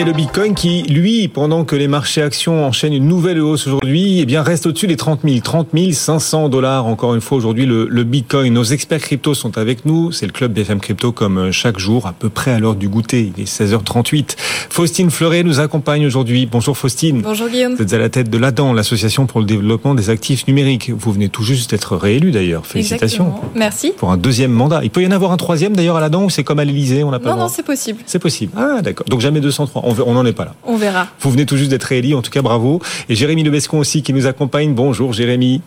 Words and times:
Et 0.00 0.04
le 0.04 0.12
Bitcoin 0.12 0.54
qui, 0.54 0.82
lui, 0.84 1.28
pendant 1.28 1.66
que 1.66 1.76
les 1.76 1.86
marchés 1.86 2.22
actions 2.22 2.64
enchaînent 2.64 2.94
une 2.94 3.06
nouvelle 3.06 3.38
hausse 3.38 3.66
aujourd'hui, 3.66 4.20
eh 4.20 4.24
bien 4.24 4.42
reste 4.42 4.64
au-dessus 4.64 4.86
des 4.86 4.96
30 4.96 5.20
000, 5.24 5.40
30 5.40 5.68
500 5.92 6.48
dollars 6.48 6.86
encore 6.86 7.14
une 7.14 7.20
fois 7.20 7.36
aujourd'hui 7.36 7.66
le, 7.66 7.86
le, 7.86 8.04
Bitcoin. 8.04 8.54
Nos 8.54 8.64
experts 8.64 9.02
crypto 9.02 9.34
sont 9.34 9.58
avec 9.58 9.84
nous. 9.84 10.10
C'est 10.10 10.24
le 10.24 10.32
club 10.32 10.54
BFM 10.54 10.80
Crypto 10.80 11.12
comme 11.12 11.36
euh, 11.36 11.52
chaque 11.52 11.78
jour, 11.78 12.06
à 12.06 12.14
peu 12.14 12.30
près 12.30 12.50
à 12.50 12.58
l'heure 12.58 12.76
du 12.76 12.88
goûter. 12.88 13.30
Il 13.36 13.42
est 13.42 13.44
16h38. 13.44 14.36
Faustine 14.70 15.10
Fleuret 15.10 15.42
nous 15.42 15.60
accompagne 15.60 16.06
aujourd'hui. 16.06 16.48
Bonjour 16.50 16.78
Faustine. 16.78 17.20
Bonjour 17.20 17.50
Guillaume. 17.50 17.74
Vous 17.74 17.82
êtes 17.82 17.92
à 17.92 17.98
la 17.98 18.08
tête 18.08 18.30
de 18.30 18.38
l'ADAN, 18.38 18.72
l'association 18.72 19.26
pour 19.26 19.40
le 19.40 19.46
développement 19.46 19.94
des 19.94 20.08
actifs 20.08 20.48
numériques. 20.48 20.90
Vous 20.96 21.12
venez 21.12 21.28
tout 21.28 21.42
juste 21.42 21.72
d'être 21.72 21.94
réélu 21.94 22.30
d'ailleurs. 22.30 22.64
Félicitations. 22.64 23.26
Exactement. 23.26 23.52
Merci. 23.54 23.92
Pour 23.98 24.12
un 24.12 24.16
deuxième 24.16 24.52
mandat. 24.52 24.80
Il 24.82 24.88
peut 24.88 25.02
y 25.02 25.06
en 25.06 25.10
avoir 25.10 25.32
un 25.32 25.36
troisième 25.36 25.76
d'ailleurs 25.76 25.96
à 25.96 26.00
l'ADAN 26.00 26.24
ou 26.24 26.30
c'est 26.30 26.42
comme 26.42 26.58
à 26.58 26.64
l'Elysée, 26.64 27.04
on 27.04 27.10
n'a 27.10 27.18
pas 27.18 27.32
Non, 27.32 27.36
non, 27.36 27.48
c'est 27.48 27.66
possible. 27.66 28.00
C'est 28.06 28.18
possible. 28.18 28.54
Ah 28.56 28.80
d'accord. 28.80 29.04
Donc 29.10 29.20
jamais 29.20 29.40
203. 29.40 29.89
On 30.06 30.14
n'en 30.14 30.26
est 30.26 30.32
pas 30.32 30.44
là. 30.44 30.54
On 30.64 30.76
verra. 30.76 31.08
Vous 31.20 31.30
venez 31.30 31.46
tout 31.46 31.56
juste 31.56 31.70
d'être 31.70 31.84
réélu, 31.84 32.14
en 32.14 32.22
tout 32.22 32.30
cas 32.30 32.42
bravo. 32.42 32.80
Et 33.08 33.14
Jérémy 33.14 33.42
Lebescon 33.42 33.78
aussi 33.78 34.02
qui 34.02 34.12
nous 34.12 34.26
accompagne. 34.26 34.74
Bonjour 34.74 35.12
Jérémy. 35.12 35.60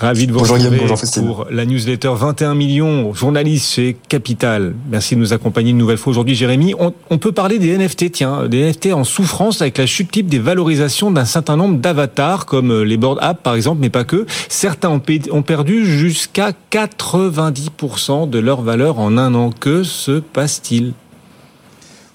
Ravi 0.00 0.26
de 0.26 0.32
vous 0.32 0.38
bonjour 0.38 0.56
retrouver 0.56 0.78
bonjour 0.78 0.98
pour 1.26 1.46
la 1.50 1.66
newsletter 1.66 2.12
21 2.16 2.54
millions, 2.54 3.12
journaliste 3.12 3.74
chez 3.74 3.98
Capital. 4.08 4.74
Merci 4.90 5.14
de 5.14 5.20
nous 5.20 5.34
accompagner 5.34 5.72
une 5.72 5.76
nouvelle 5.76 5.98
fois 5.98 6.12
aujourd'hui, 6.12 6.34
Jérémy. 6.34 6.74
On, 6.78 6.94
on, 7.10 7.18
peut 7.18 7.32
parler 7.32 7.58
des 7.58 7.76
NFT, 7.76 8.10
tiens, 8.10 8.48
des 8.48 8.70
NFT 8.70 8.94
en 8.94 9.04
souffrance 9.04 9.60
avec 9.60 9.76
la 9.76 9.84
chute 9.84 10.10
type 10.10 10.28
des 10.28 10.38
valorisations 10.38 11.10
d'un 11.10 11.26
certain 11.26 11.58
nombre 11.58 11.76
d'avatars, 11.76 12.46
comme 12.46 12.82
les 12.82 12.96
board 12.96 13.18
apps 13.20 13.42
par 13.42 13.54
exemple, 13.54 13.82
mais 13.82 13.90
pas 13.90 14.04
que. 14.04 14.24
Certains 14.48 14.88
ont, 14.88 15.02
ont 15.32 15.42
perdu 15.42 15.84
jusqu'à 15.84 16.52
90% 16.72 18.30
de 18.30 18.38
leur 18.38 18.62
valeur 18.62 18.98
en 18.98 19.18
un 19.18 19.34
an. 19.34 19.50
Que 19.50 19.82
se 19.82 20.20
passe-t-il? 20.20 20.94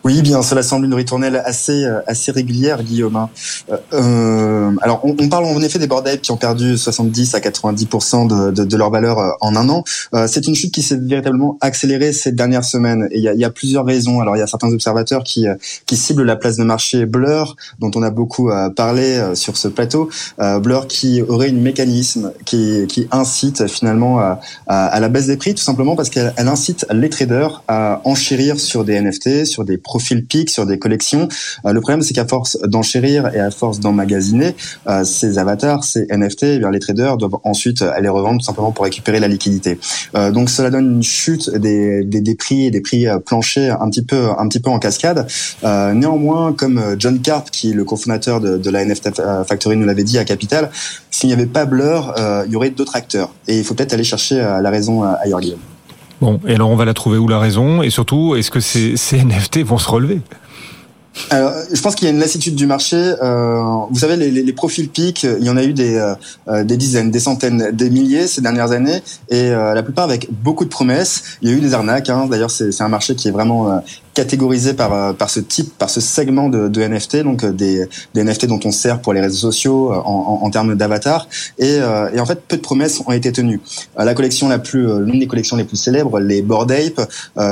Oui, 0.06 0.22
bien, 0.22 0.44
cela 0.44 0.61
semble 0.61 0.86
une 0.86 0.94
ritournelle 0.94 1.42
assez 1.44 1.84
euh, 1.84 2.00
assez 2.06 2.31
régulière, 2.31 2.84
Guillaume. 2.84 3.16
Hein. 3.16 3.30
Euh, 3.72 3.78
euh, 3.94 4.72
alors, 4.84 5.02
on, 5.03 5.16
on, 5.20 5.30
parle 5.30 5.45
en 5.45 5.59
effet 5.64 5.80
des 5.80 5.88
board 5.88 6.08
qui 6.22 6.31
ont 6.31 6.38
perdu 6.38 6.78
70 6.78 7.34
à 7.34 7.39
90% 7.39 8.28
de, 8.28 8.52
de, 8.52 8.66
de, 8.66 8.78
leur 8.78 8.92
valeur 8.92 9.17
euh, 9.17 9.31
en 9.42 9.56
un 9.56 9.67
an. 9.67 9.83
Euh, 10.14 10.28
c'est 10.30 10.45
une 10.45 10.53
chute 10.53 10.72
qui 10.72 10.83
s'est 10.83 11.00
véritablement 11.02 11.58
accélérée 11.59 12.14
ces 12.14 12.31
dernières 12.31 12.66
semaines. 12.66 13.08
Et 13.09 13.17
il 13.17 13.23
y 13.23 13.28
a, 13.28 13.33
y 13.33 13.44
a, 13.44 13.50
plusieurs 13.50 13.83
raisons. 13.83 14.22
Alors, 14.22 14.36
il 14.36 14.39
y 14.39 14.44
a 14.44 14.48
certains 14.48 14.72
observateurs 14.72 15.23
qui 15.23 15.48
qui 15.88 15.98
ciblent 15.98 16.23
la 16.23 16.36
place 16.36 16.58
de 16.58 16.64
marché 16.64 17.08
Blur, 17.08 17.56
dont 17.80 17.89
on 17.95 18.03
a 18.03 18.11
beaucoup 18.11 18.52
parlé 18.76 19.31
sur 19.33 19.58
ce 19.58 19.67
plateau. 19.67 20.09
Blur 20.61 20.88
qui 20.88 21.23
aurait 21.23 21.50
une 21.50 21.61
mécanisme 21.61 22.31
qui 22.45 22.86
qui 22.88 23.08
incite 23.11 23.67
finalement 23.67 24.20
à, 24.20 24.39
à 24.67 25.00
la 25.00 25.09
baisse 25.09 25.28
des 25.28 25.38
prix, 25.38 25.56
tout 25.56 25.64
simplement 25.64 25.95
parce 25.95 26.09
qu'elle 26.09 26.33
incite 26.38 26.86
les 26.92 27.09
traders 27.09 27.64
à 27.67 28.02
enchérir 28.03 28.59
sur 28.59 28.83
des 28.83 29.00
NFT, 29.00 29.45
sur 29.45 29.66
des 29.66 29.78
profil 29.96 30.26
pic 30.26 30.50
sur 30.50 30.66
des 30.66 30.78
collections. 30.78 31.30
Euh, 31.66 31.72
le 31.72 31.80
problème, 31.80 32.02
c'est 32.02 32.14
qu'à 32.14 32.28
force 32.28 32.58
d'enchérir 32.64 33.34
et 33.34 33.40
à 33.40 33.50
force 33.50 33.80
d'emmagasiner 33.80 34.54
euh, 34.90 35.06
ces 35.06 35.38
avatars, 35.38 35.86
ces 35.86 36.06
NFT, 36.12 36.44
eh 36.44 36.60
les 36.70 36.80
traders 36.80 37.16
doivent 37.16 37.38
ensuite 37.46 37.82
aller 37.82 38.10
revendre 38.10 38.40
tout 38.42 38.46
simplement 38.46 38.73
pour 38.73 38.84
récupérer 38.84 39.22
la 39.22 39.30
liquidité. 39.30 39.80
Euh, 40.16 40.32
donc 40.32 40.50
cela 40.50 40.70
donne 40.70 40.98
une 40.98 41.04
chute 41.04 41.50
des, 41.50 42.36
prix 42.38 42.66
et 42.66 42.72
des 42.72 42.82
prix 42.82 43.08
planchers 43.26 43.82
un 43.82 43.90
petit 43.90 44.04
peu 44.04 44.32
un 44.38 44.50
petit 44.50 44.60
peu 44.60 44.70
en 44.70 44.80
cascade. 44.80 45.28
néanmoins, 45.64 46.52
comme 46.52 46.96
John 47.00 47.22
Carp, 47.22 47.50
qui 47.50 47.72
est 47.72 47.73
le 47.73 47.86
cofondateur 47.86 48.42
de, 48.42 48.58
de 48.58 48.70
la 48.70 48.84
NFT 48.84 49.22
Factory, 49.48 49.78
nous 49.78 49.86
l'avait 49.86 50.04
dit 50.04 50.18
à 50.18 50.26
Capital, 50.26 50.70
s'il 51.10 51.28
n'y 51.30 51.34
avait 51.34 51.46
pas 51.46 51.64
Blur, 51.66 52.14
il 52.46 52.52
y 52.52 52.56
aurait 52.58 52.72
d'autres 52.72 52.98
acteurs. 52.98 53.30
Et 53.48 53.58
il 53.60 53.64
faut 53.64 53.76
peut-être 53.76 53.94
aller 53.94 54.04
chercher 54.04 54.38
la 54.38 54.70
raison 54.70 55.04
ailleurs, 55.04 55.40
Guillaume. 55.40 55.75
Bon, 56.21 56.39
et 56.47 56.55
alors 56.55 56.69
on 56.69 56.75
va 56.75 56.85
la 56.85 56.94
trouver 56.94 57.17
où 57.17 57.27
la 57.27 57.39
raison? 57.39 57.81
Et 57.81 57.89
surtout, 57.89 58.35
est-ce 58.35 58.52
que 58.52 58.59
ces, 58.59 58.95
NFT 59.23 59.59
vont 59.59 59.77
se 59.77 59.89
relever? 59.89 60.21
Alors, 61.30 61.53
je 61.71 61.81
pense 61.81 61.95
qu'il 61.95 62.08
y 62.08 62.11
a 62.11 62.13
une 62.13 62.19
lassitude 62.19 62.55
du 62.55 62.67
marché. 62.67 62.97
Euh, 62.97 63.61
vous 63.89 63.99
savez, 63.99 64.17
les, 64.17 64.54
profils 64.54 64.89
pics, 64.89 65.23
il 65.23 65.45
y 65.45 65.49
en 65.49 65.55
a 65.55 65.64
eu 65.64 65.71
des, 65.71 65.95
euh, 66.49 66.64
des 66.65 66.75
dizaines, 66.75 67.09
des 67.09 67.21
centaines, 67.21 67.71
des 67.71 67.89
milliers 67.89 68.27
ces 68.27 68.42
dernières 68.42 68.73
années, 68.73 69.02
et 69.30 69.49
euh, 69.52 69.73
la 69.73 69.81
plupart 69.81 70.04
avec 70.04 70.27
beaucoup 70.30 70.65
de 70.65 70.70
promesses. 70.70 71.37
Il 71.42 71.49
y 71.49 71.54
a 71.54 71.55
eu 71.55 71.61
des 71.61 71.73
arnaques. 71.73 72.09
Hein. 72.09 72.27
D'ailleurs, 72.30 72.52
c'est 72.52 72.81
un 72.81 72.89
marché 72.89 73.15
qui 73.15 73.30
est 73.30 73.31
vraiment 73.31 73.81
euh, 74.15 74.26
catégorisé 74.26 74.73
par 74.73 74.93
euh, 74.93 75.14
par 75.14 75.30
ce 75.30 75.39
type, 75.39 75.77
par 75.77 75.89
ce 75.89 76.02
segment 76.02 76.49
de, 76.49 76.67
de 76.67 76.81
NFT, 76.81 77.17
donc 77.17 77.43
euh, 77.43 77.52
des, 77.52 77.86
des, 78.14 78.23
NFT 78.23 78.48
dont 78.48 78.59
on 78.65 78.71
sert 78.71 79.02
pour 79.02 79.14
les 79.14 79.21
réseaux 79.21 79.52
sociaux 79.52 79.92
en, 79.93 79.98
en, 79.98 80.45
en 80.45 80.49
termes 80.49 80.76
d'avatar. 80.76 81.27
Et, 81.59 81.76
et, 82.14 82.20
en 82.20 82.25
fait, 82.25 82.42
peu 82.48 82.58
de 82.58 82.61
promesses 82.61 83.02
ont 83.05 83.11
été 83.11 83.31
tenues. 83.31 83.61
La 83.98 84.14
collection 84.14 84.48
la 84.49 84.59
plus, 84.59 84.86
l'une 85.02 85.20
des 85.20 85.27
collections 85.27 85.58
les 85.58 85.64
plus 85.64 85.77
célèbres, 85.77 86.20
les 86.20 86.42
Bored 86.42 86.71
Ape, 86.71 87.09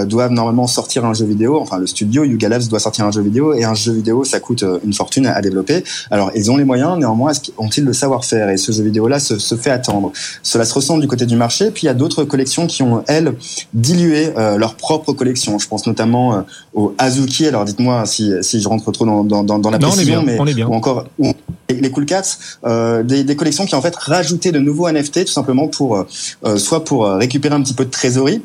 doivent 0.07 0.31
normalement 0.31 0.67
sortir 0.67 1.05
un 1.05 1.13
jeu 1.13 1.25
vidéo. 1.25 1.59
Enfin, 1.59 1.77
le 1.77 1.87
studio 1.87 2.23
Yuga 2.23 2.49
Labs 2.49 2.67
doit 2.67 2.79
sortir 2.79 3.05
un 3.05 3.11
jeu 3.11 3.21
vidéo, 3.21 3.53
et 3.53 3.63
un 3.63 3.73
jeu 3.73 3.93
vidéo, 3.93 4.23
ça 4.23 4.39
coûte 4.39 4.63
une 4.83 4.93
fortune 4.93 5.27
à, 5.27 5.41
développer. 5.41 5.83
Alors, 6.11 6.31
ils 6.35 6.49
ont 6.51 6.57
les 6.57 6.65
moyens, 6.65 6.97
néanmoins, 6.97 7.31
ont-ils 7.57 7.83
le 7.83 7.93
savoir-faire? 7.93 8.49
Et 8.49 8.57
ce 8.57 8.71
jeu 8.71 8.83
vidéo-là 8.83 9.19
se, 9.19 9.37
se, 9.37 9.55
fait 9.55 9.71
attendre. 9.71 10.11
Cela 10.41 10.65
se 10.65 10.73
ressent 10.73 10.97
du 10.97 11.07
côté 11.07 11.25
du 11.25 11.35
marché. 11.35 11.71
Puis 11.71 11.83
il 11.83 11.85
y 11.87 11.89
a 11.89 11.93
d'autres 11.93 12.23
collections 12.23 12.67
qui 12.67 12.83
ont 12.83 13.03
elles 13.07 13.33
dilué 13.73 14.31
euh, 14.37 14.57
leur 14.57 14.75
propre 14.75 15.13
collection. 15.13 15.59
Je 15.59 15.67
pense 15.67 15.87
notamment 15.87 16.45
au 16.73 16.93
Azuki. 16.97 17.47
Alors 17.47 17.65
dites-moi 17.65 18.05
si, 18.05 18.31
si 18.41 18.61
je 18.61 18.67
rentre 18.67 18.91
trop 18.91 19.05
dans, 19.05 19.23
dans, 19.23 19.43
dans 19.43 19.69
la 19.69 19.77
non, 19.77 19.89
précision, 19.89 20.19
on 20.19 20.21
est 20.21 20.25
bien, 20.25 20.33
mais 20.33 20.39
on 20.39 20.45
est 20.45 20.53
bien. 20.53 20.67
ou 20.67 20.73
encore 20.73 21.05
ou, 21.19 21.33
les 21.69 21.91
Cool 21.91 22.05
Cats, 22.05 22.37
euh, 22.65 23.03
des, 23.03 23.23
des, 23.23 23.35
collections 23.35 23.65
qui 23.65 23.75
en 23.75 23.81
fait 23.81 23.95
rajoutaient 23.95 24.51
de 24.51 24.59
nouveaux 24.59 24.89
NFT 24.89 25.25
tout 25.25 25.31
simplement 25.31 25.67
pour 25.67 26.05
euh, 26.43 26.57
soit 26.57 26.83
pour 26.83 27.07
récupérer 27.07 27.55
un 27.55 27.61
petit 27.61 27.73
peu 27.73 27.85
de 27.85 27.89
trésorerie 27.89 28.41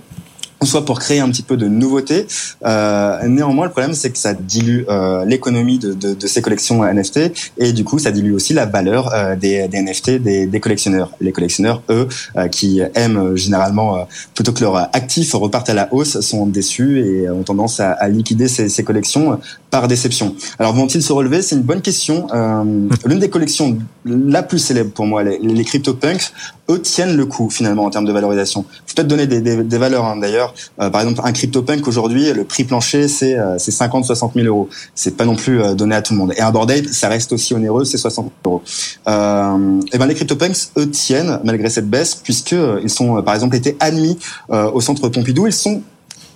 soit 0.67 0.85
pour 0.85 0.99
créer 0.99 1.21
un 1.21 1.29
petit 1.31 1.43
peu 1.43 1.57
de 1.57 1.69
nouveauté. 1.69 2.27
Euh, 2.65 3.27
néanmoins, 3.27 3.67
le 3.67 3.71
problème, 3.71 3.95
c'est 3.95 4.11
que 4.11 4.19
ça 4.19 4.35
dilue 4.35 4.85
euh, 4.89 5.25
l'économie 5.25 5.79
de, 5.79 5.93
de, 5.95 6.15
de, 6.15 6.27
ces 6.27 6.43
collections 6.43 6.85
NFT 6.85 7.33
et 7.59 7.73
du 7.73 7.85
coup, 7.85 7.99
ça 7.99 8.11
dilue 8.11 8.33
aussi 8.33 8.55
la 8.55 8.67
valeur 8.67 9.13
euh, 9.15 9.37
des, 9.37 9.69
des, 9.69 9.83
NFT 9.83 10.11
des, 10.23 10.47
des, 10.47 10.61
collectionneurs. 10.61 11.13
Les 11.21 11.33
collectionneurs, 11.33 11.83
eux, 11.91 12.09
euh, 12.37 12.49
qui 12.49 12.81
aiment 12.95 13.37
généralement 13.37 13.97
euh, 13.97 14.03
plutôt 14.35 14.53
que 14.53 14.61
leurs 14.61 14.77
actifs 14.77 15.33
repartent 15.35 15.71
à 15.71 15.75
la 15.75 15.93
hausse, 15.93 16.21
sont 16.21 16.47
déçus 16.47 17.01
et 17.01 17.31
ont 17.31 17.43
tendance 17.43 17.81
à, 17.81 17.93
à 17.93 18.09
liquider 18.09 18.49
ces, 18.49 18.69
ces, 18.69 18.85
collections 18.85 19.39
par 19.71 19.87
déception. 19.87 20.35
Alors, 20.59 20.73
vont-ils 20.75 21.03
se 21.03 21.13
relever? 21.13 21.43
C'est 21.43 21.57
une 21.57 21.63
bonne 21.63 21.83
question. 21.83 22.27
Euh, 22.33 22.65
l'une 23.05 23.19
des 23.19 23.31
collections 23.31 23.79
la 24.05 24.43
plus 24.43 24.59
célèbre 24.59 24.91
pour 24.91 25.07
moi, 25.07 25.23
les, 25.23 25.39
les 25.39 25.65
CryptoPunks, 25.65 26.33
eux 26.71 26.81
tiennent 26.81 27.17
le 27.17 27.27
coup 27.27 27.51
finalement 27.51 27.85
en 27.85 27.91
termes 27.91 28.05
de 28.05 28.13
valorisation. 28.13 28.65
Je 28.87 28.95
peut-être 28.95 29.09
donner 29.09 29.27
des, 29.27 29.41
des 29.41 29.79
valeurs 29.79 30.05
hein, 30.05 30.17
d'ailleurs. 30.17 30.48
Euh, 30.81 30.91
par 30.91 31.03
exemple, 31.03 31.21
un 31.25 31.33
CryptoPunk 31.33 31.87
aujourd'hui, 31.87 32.33
le 32.33 32.45
prix 32.45 32.65
plancher 32.65 33.09
c'est 33.09 33.39
euh, 33.39 33.57
50-60 33.57 34.33
000 34.35 34.47
euros. 34.47 34.69
C'est 34.95 35.17
pas 35.17 35.25
non 35.25 35.37
plus 35.37 35.63
euh, 35.63 35.75
donné 35.75 35.95
à 35.95 36.03
tout 36.03 36.13
le 36.15 36.19
monde. 36.19 36.33
Et 36.37 36.41
un 36.41 36.55
ape, 36.55 36.87
ça 36.91 37.09
reste 37.09 37.33
aussi 37.33 37.55
onéreux, 37.55 37.85
c'est 37.85 37.99
60 37.99 38.31
000 38.45 38.55
euros. 38.55 38.63
Euh, 39.09 39.81
et 39.93 39.99
ben 39.99 40.07
les 40.07 40.15
CryptoPunks 40.15 40.71
eux 40.77 40.91
tiennent 40.91 41.41
malgré 41.45 41.71
cette 41.71 41.89
baisse 41.89 42.15
puisque 42.15 42.53
euh, 42.53 42.81
ils 42.83 42.91
sont 42.91 43.23
par 43.23 43.35
exemple 43.35 43.57
été 43.57 43.77
admis 43.81 44.19
au 44.49 44.81
centre 44.81 45.09
Pompidou. 45.09 45.47
Ils 45.47 45.53
sont 45.53 45.83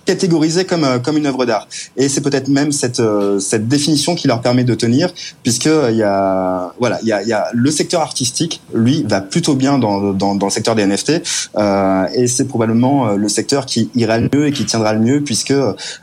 catégorisé 0.05 0.65
comme 0.65 0.83
euh, 0.83 0.99
comme 0.99 1.17
une 1.17 1.25
œuvre 1.25 1.45
d'art. 1.45 1.67
Et 1.97 2.09
c'est 2.09 2.21
peut-être 2.21 2.47
même 2.47 2.71
cette 2.71 2.99
euh, 2.99 3.39
cette 3.39 3.67
définition 3.67 4.15
qui 4.15 4.27
leur 4.27 4.41
permet 4.41 4.63
de 4.63 4.75
tenir, 4.75 5.13
puisque 5.43 5.67
euh, 5.67 5.89
il 5.91 5.97
y 5.97 6.03
a 6.03 6.73
voilà 6.79 6.99
il 7.01 7.07
y 7.07 7.11
a, 7.11 7.21
il 7.21 7.27
y 7.27 7.33
a 7.33 7.47
le 7.53 7.71
secteur 7.71 8.01
artistique, 8.01 8.61
lui 8.73 9.03
va 9.07 9.21
plutôt 9.21 9.55
bien 9.55 9.77
dans 9.77 10.13
dans, 10.13 10.35
dans 10.35 10.47
le 10.47 10.51
secteur 10.51 10.75
des 10.75 10.85
NFT, 10.85 11.21
euh, 11.57 12.05
et 12.13 12.27
c'est 12.27 12.45
probablement 12.45 13.13
le 13.15 13.29
secteur 13.29 13.65
qui 13.65 13.89
ira 13.95 14.17
le 14.17 14.29
mieux 14.33 14.47
et 14.47 14.51
qui 14.51 14.65
tiendra 14.65 14.93
le 14.93 14.99
mieux, 14.99 15.21
puisque 15.21 15.53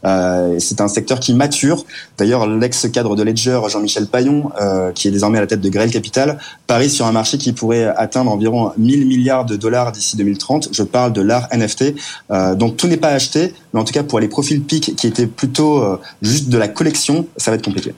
euh, 0.05 0.56
c'est 0.59 0.81
un 0.81 0.88
secteur 0.88 1.21
qui 1.21 1.34
mature. 1.34 1.84
D'ailleurs, 2.19 2.47
l'ex-cadre 2.47 3.17
de 3.17 3.22
Ledger, 3.22 3.61
Jean-Michel 3.69 4.06
Payon, 4.06 4.50
euh, 4.61 4.93
qui 4.93 5.09
est 5.09 5.11
désormais 5.11 5.38
à 5.38 5.43
la 5.43 5.47
tête 5.47 5.61
de 5.61 5.69
Grail 5.69 5.91
Capital, 5.91 6.38
parie 6.67 6.91
sur 6.91 7.06
un 7.06 7.12
marché 7.12 7.38
qui 7.38 7.53
pourrait 7.53 7.87
atteindre 7.97 8.31
environ 8.31 8.72
1000 8.78 9.06
milliards 9.06 9.44
de 9.44 9.56
dollars 9.56 9.93
d'ici 9.93 10.17
2030. 10.17 10.69
Je 10.72 10.82
parle 10.82 11.12
de 11.12 11.22
l'art 11.22 11.49
NFT. 11.53 11.94
donc 12.56 12.77
tout 12.77 12.88
n'est 12.88 12.97
pas 12.97 13.11
acheté, 13.11 13.55
tout 13.90 13.98
cas 13.98 14.04
pour 14.04 14.20
les 14.20 14.28
profils 14.28 14.60
PIC 14.60 14.94
qui 14.96 15.06
étaient 15.06 15.26
plutôt 15.26 15.82
euh, 15.82 15.96
juste 16.22 16.48
de 16.48 16.58
la 16.58 16.69
collection, 16.69 17.26
ça 17.37 17.50
va 17.50 17.56
être 17.56 17.64
compliqué. 17.64 17.92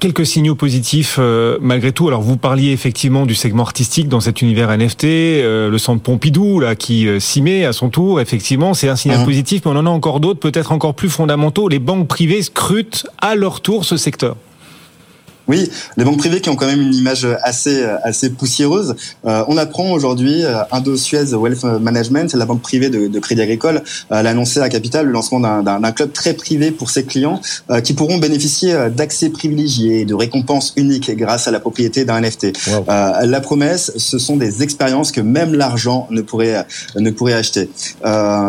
Quelques 0.00 0.24
signaux 0.24 0.54
positifs 0.54 1.16
euh, 1.18 1.58
malgré 1.60 1.92
tout. 1.92 2.08
Alors 2.08 2.22
vous 2.22 2.36
parliez 2.38 2.70
effectivement 2.72 3.26
du 3.26 3.34
segment 3.34 3.62
artistique 3.62 4.08
dans 4.08 4.20
cet 4.20 4.40
univers 4.40 4.70
NFT, 4.76 5.04
euh, 5.04 5.68
le 5.70 5.78
centre 5.78 6.02
Pompidou 6.02 6.60
là 6.60 6.74
qui 6.74 7.06
euh, 7.06 7.20
s'y 7.20 7.42
met 7.42 7.64
à 7.66 7.72
son 7.72 7.90
tour. 7.90 8.20
Effectivement, 8.20 8.72
c'est 8.74 8.88
un 8.88 8.96
signal 8.96 9.18
Mhm. 9.20 9.24
positif, 9.26 9.62
mais 9.64 9.70
on 9.70 9.76
en 9.76 9.86
a 9.86 9.90
encore 9.90 10.20
d'autres, 10.20 10.40
peut-être 10.40 10.72
encore 10.72 10.94
plus 10.94 11.10
fondamentaux. 11.10 11.68
Les 11.68 11.78
banques 11.78 12.08
privées 12.08 12.42
scrutent 12.42 13.06
à 13.18 13.34
leur 13.34 13.60
tour 13.60 13.84
ce 13.84 13.96
secteur. 13.98 14.36
Oui, 15.48 15.70
les 15.96 16.04
banques 16.04 16.18
privées 16.18 16.40
qui 16.40 16.50
ont 16.50 16.56
quand 16.56 16.66
même 16.66 16.80
une 16.80 16.94
image 16.94 17.26
assez 17.42 17.84
assez 18.02 18.30
poussiéreuse. 18.30 18.94
Euh, 19.26 19.44
on 19.48 19.56
apprend 19.56 19.90
aujourd'hui 19.90 20.44
euh, 20.44 20.62
Indo-Suez 20.70 21.34
Wealth 21.34 21.64
Management, 21.64 22.32
la 22.34 22.46
banque 22.46 22.62
privée 22.62 22.90
de, 22.90 23.08
de 23.08 23.18
Crédit 23.18 23.42
Agricole, 23.42 23.82
euh, 24.12 24.22
l'a 24.22 24.30
annoncé 24.30 24.60
à 24.60 24.68
Capital 24.68 25.06
le 25.06 25.12
lancement 25.12 25.40
d'un 25.40 25.92
club 25.92 26.12
très 26.12 26.34
privé 26.34 26.70
pour 26.70 26.90
ses 26.90 27.04
clients 27.04 27.40
euh, 27.70 27.80
qui 27.80 27.92
pourront 27.94 28.18
bénéficier 28.18 28.72
euh, 28.72 28.90
d'accès 28.90 29.30
privilégiés, 29.30 30.04
de 30.04 30.14
récompenses 30.14 30.72
uniques 30.76 31.10
grâce 31.16 31.48
à 31.48 31.50
la 31.50 31.60
propriété 31.60 32.04
d'un 32.04 32.20
NFT. 32.20 32.52
la 32.86 33.40
promesse, 33.40 33.92
ce 33.96 34.18
sont 34.18 34.36
des 34.36 34.62
expériences 34.62 35.12
que 35.12 35.20
même 35.20 35.54
l'argent 35.54 36.06
ne 36.10 36.20
pourrait 36.22 36.66
ne 36.96 37.10
pourrait 37.10 37.34
acheter. 37.34 37.70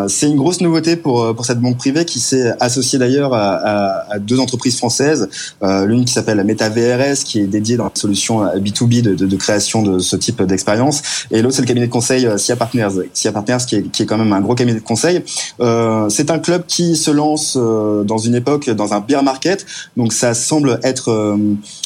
C'est 0.08 0.28
une 0.28 0.38
grosse 0.38 0.62
nouveauté 0.62 0.96
pour 0.96 1.36
pour 1.36 1.46
cette 1.46 1.60
banque 1.60 1.78
privée 1.78 2.06
qui 2.06 2.20
s'est 2.20 2.54
associée 2.60 3.00
d'ailleurs 3.00 3.34
à, 3.34 3.54
à, 3.54 4.14
à, 4.14 4.20
deux 4.20 4.40
entreprises 4.40 4.78
françaises, 4.78 5.30
l'une 5.62 6.06
qui 6.06 6.14
s'appelle 6.14 6.44
MetaVR 6.84 7.24
qui 7.24 7.40
est 7.40 7.48
dédié 7.48 7.78
dans 7.78 7.86
la 7.86 7.92
solution 7.94 8.44
B2B 8.46 9.02
de, 9.02 9.36
création 9.36 9.82
de 9.82 10.00
ce 10.00 10.16
type 10.16 10.42
d'expérience. 10.44 11.02
Et 11.32 11.42
l'autre, 11.42 11.56
c'est 11.56 11.62
le 11.62 11.68
cabinet 11.68 11.88
de 11.88 11.92
conseil 11.92 12.26
euh, 12.26 12.38
SIA 12.38 12.56
Partners, 12.56 12.90
SIA 13.14 13.32
Partners 13.32 13.58
qui 13.68 13.76
est, 13.78 13.92
qui 13.92 14.04
est 14.04 14.06
quand 14.06 14.18
même 14.18 14.34
un 14.34 14.42
gros 14.42 14.56
cabinet 14.56 14.80
de 14.80 14.84
conseil. 14.84 15.22
Euh, 15.60 16.10
c'est 16.10 16.32
un 16.32 16.40
club 16.40 16.66
qui 16.68 16.96
se 16.96 17.12
lance 17.12 17.58
euh, 17.60 18.04
dans 18.04 18.18
une 18.18 18.36
époque, 18.36 18.70
dans 18.70 18.94
un 18.94 19.00
bear 19.00 19.24
market. 19.24 19.66
Donc 19.98 20.14
ça 20.14 20.34
semble 20.34 20.80
être 20.84 21.38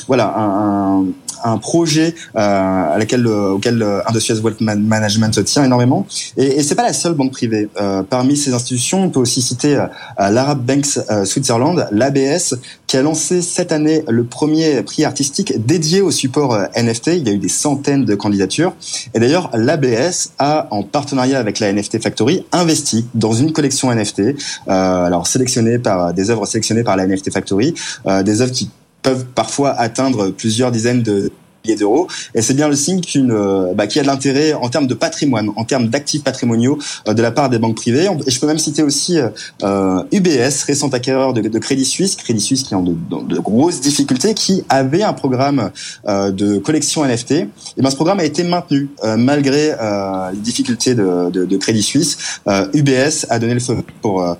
voilà 0.08 0.34
un, 0.38 1.00
un 1.00 1.06
un 1.44 1.58
projet 1.58 2.16
euh, 2.36 2.40
à 2.94 2.98
laquelle, 2.98 3.26
euh, 3.26 3.52
auquel 3.52 3.82
euh, 3.82 4.02
Industrial 4.08 4.40
Wealth 4.42 4.62
Management 4.62 5.44
tient 5.44 5.64
énormément. 5.64 6.06
Et, 6.36 6.60
et 6.60 6.64
c'est 6.64 6.76
pas 6.76 6.84
la 6.84 6.94
seule 6.94 7.14
banque 7.14 7.32
privée. 7.32 7.70
parmi 8.10 8.38
ces 8.38 8.54
institutions, 8.54 9.04
on 9.04 9.10
peut 9.10 9.20
aussi 9.20 9.42
citer 9.42 9.84
l'Arab 10.18 10.64
Banks 10.64 11.00
Switzerland, 11.26 11.88
l'ABS, 11.92 12.56
qui 12.88 12.98
a 12.98 13.02
lancé 13.02 13.42
cette 13.42 13.72
année 13.72 14.04
le 14.08 14.24
premier 14.24 14.84
prix 14.88 15.06
artistique 15.06 15.54
dédié 15.64 16.02
au 16.02 16.10
support 16.10 16.58
NFT. 16.76 17.08
Il 17.08 17.28
y 17.28 17.30
a 17.30 17.34
eu 17.34 17.38
des 17.38 17.50
centaines 17.50 18.06
de 18.06 18.16
candidatures. 18.16 18.74
Et 19.14 19.20
d'ailleurs, 19.20 19.52
l'ABS 19.54 20.32
a, 20.40 20.68
en 20.72 20.82
partenariat 20.82 21.38
avec 21.38 21.60
la 21.60 21.72
NFT 21.72 22.02
Factory, 22.02 22.46
investi 22.52 23.06
dans 23.14 23.34
une 23.34 23.54
collection 23.54 23.94
NFT, 23.94 24.20
euh, 24.20 24.34
alors 24.68 25.28
sélectionnée 25.28 25.78
par 25.78 26.14
des 26.14 26.32
œuvres 26.32 26.48
sélectionnées 26.48 26.84
par 26.84 26.98
la 26.98 27.06
NFT 27.06 27.32
Factory, 27.32 27.76
euh, 28.08 28.24
des 28.24 28.42
œuvres 28.42 28.54
qui 28.54 28.72
peuvent 29.04 29.26
parfois 29.36 29.72
atteindre 29.72 30.30
plusieurs 30.30 30.72
dizaines 30.72 31.04
de 31.04 31.32
d'euros. 31.76 32.08
Et 32.36 32.42
c'est 32.42 32.54
bien 32.54 32.68
le 32.68 32.76
signe 32.76 33.02
qu'une, 33.02 33.32
euh, 33.32 33.74
bah, 33.74 33.88
qu'il 33.88 33.98
y 33.98 34.00
a 34.00 34.04
de 34.04 34.08
l'intérêt 34.08 34.54
en 34.54 34.70
termes 34.70 34.88
de 34.88 34.94
patrimoine, 34.94 35.50
en 35.56 35.64
termes 35.64 35.88
d'actifs 35.88 36.24
patrimoniaux 36.24 36.78
euh, 37.08 37.14
de 37.14 37.22
la 37.22 37.32
part 37.32 37.50
des 37.50 37.60
banques 37.60 37.76
privées. 37.76 38.08
Et 38.26 38.32
je 38.32 38.40
peux 38.40 38.48
même 38.48 38.58
citer 38.58 38.84
aussi 38.84 39.18
euh, 39.64 40.04
UBS, 40.12 40.64
récent 40.66 40.90
acquéreur 40.90 41.34
de, 41.34 41.58
Crédit 41.60 41.86
Suisse, 41.86 42.16
Crédit 42.16 42.42
Suisse 42.42 42.64
qui 42.64 42.74
est 42.74 42.78
en 42.78 42.84
de, 42.84 43.40
grosses 43.40 43.82
difficultés, 43.82 44.34
qui 44.34 44.64
avait 44.70 45.04
un 45.04 45.14
programme 45.14 45.72
de 46.06 46.58
collection 46.60 47.04
NFT. 47.04 47.32
Et 47.32 47.48
ben 47.78 47.90
ce 47.90 47.96
programme 47.96 48.20
a 48.20 48.24
été 48.24 48.44
maintenu 48.44 48.90
malgré 49.18 49.74
les 50.34 50.40
difficultés 50.40 50.94
de, 50.94 51.30
de, 51.32 51.58
Crédit 51.58 51.82
Suisse. 51.82 52.40
UBS 52.74 53.26
a 53.30 53.40
donné 53.40 53.56
le 53.56 53.60
feu 53.60 53.78
pour 54.02 54.38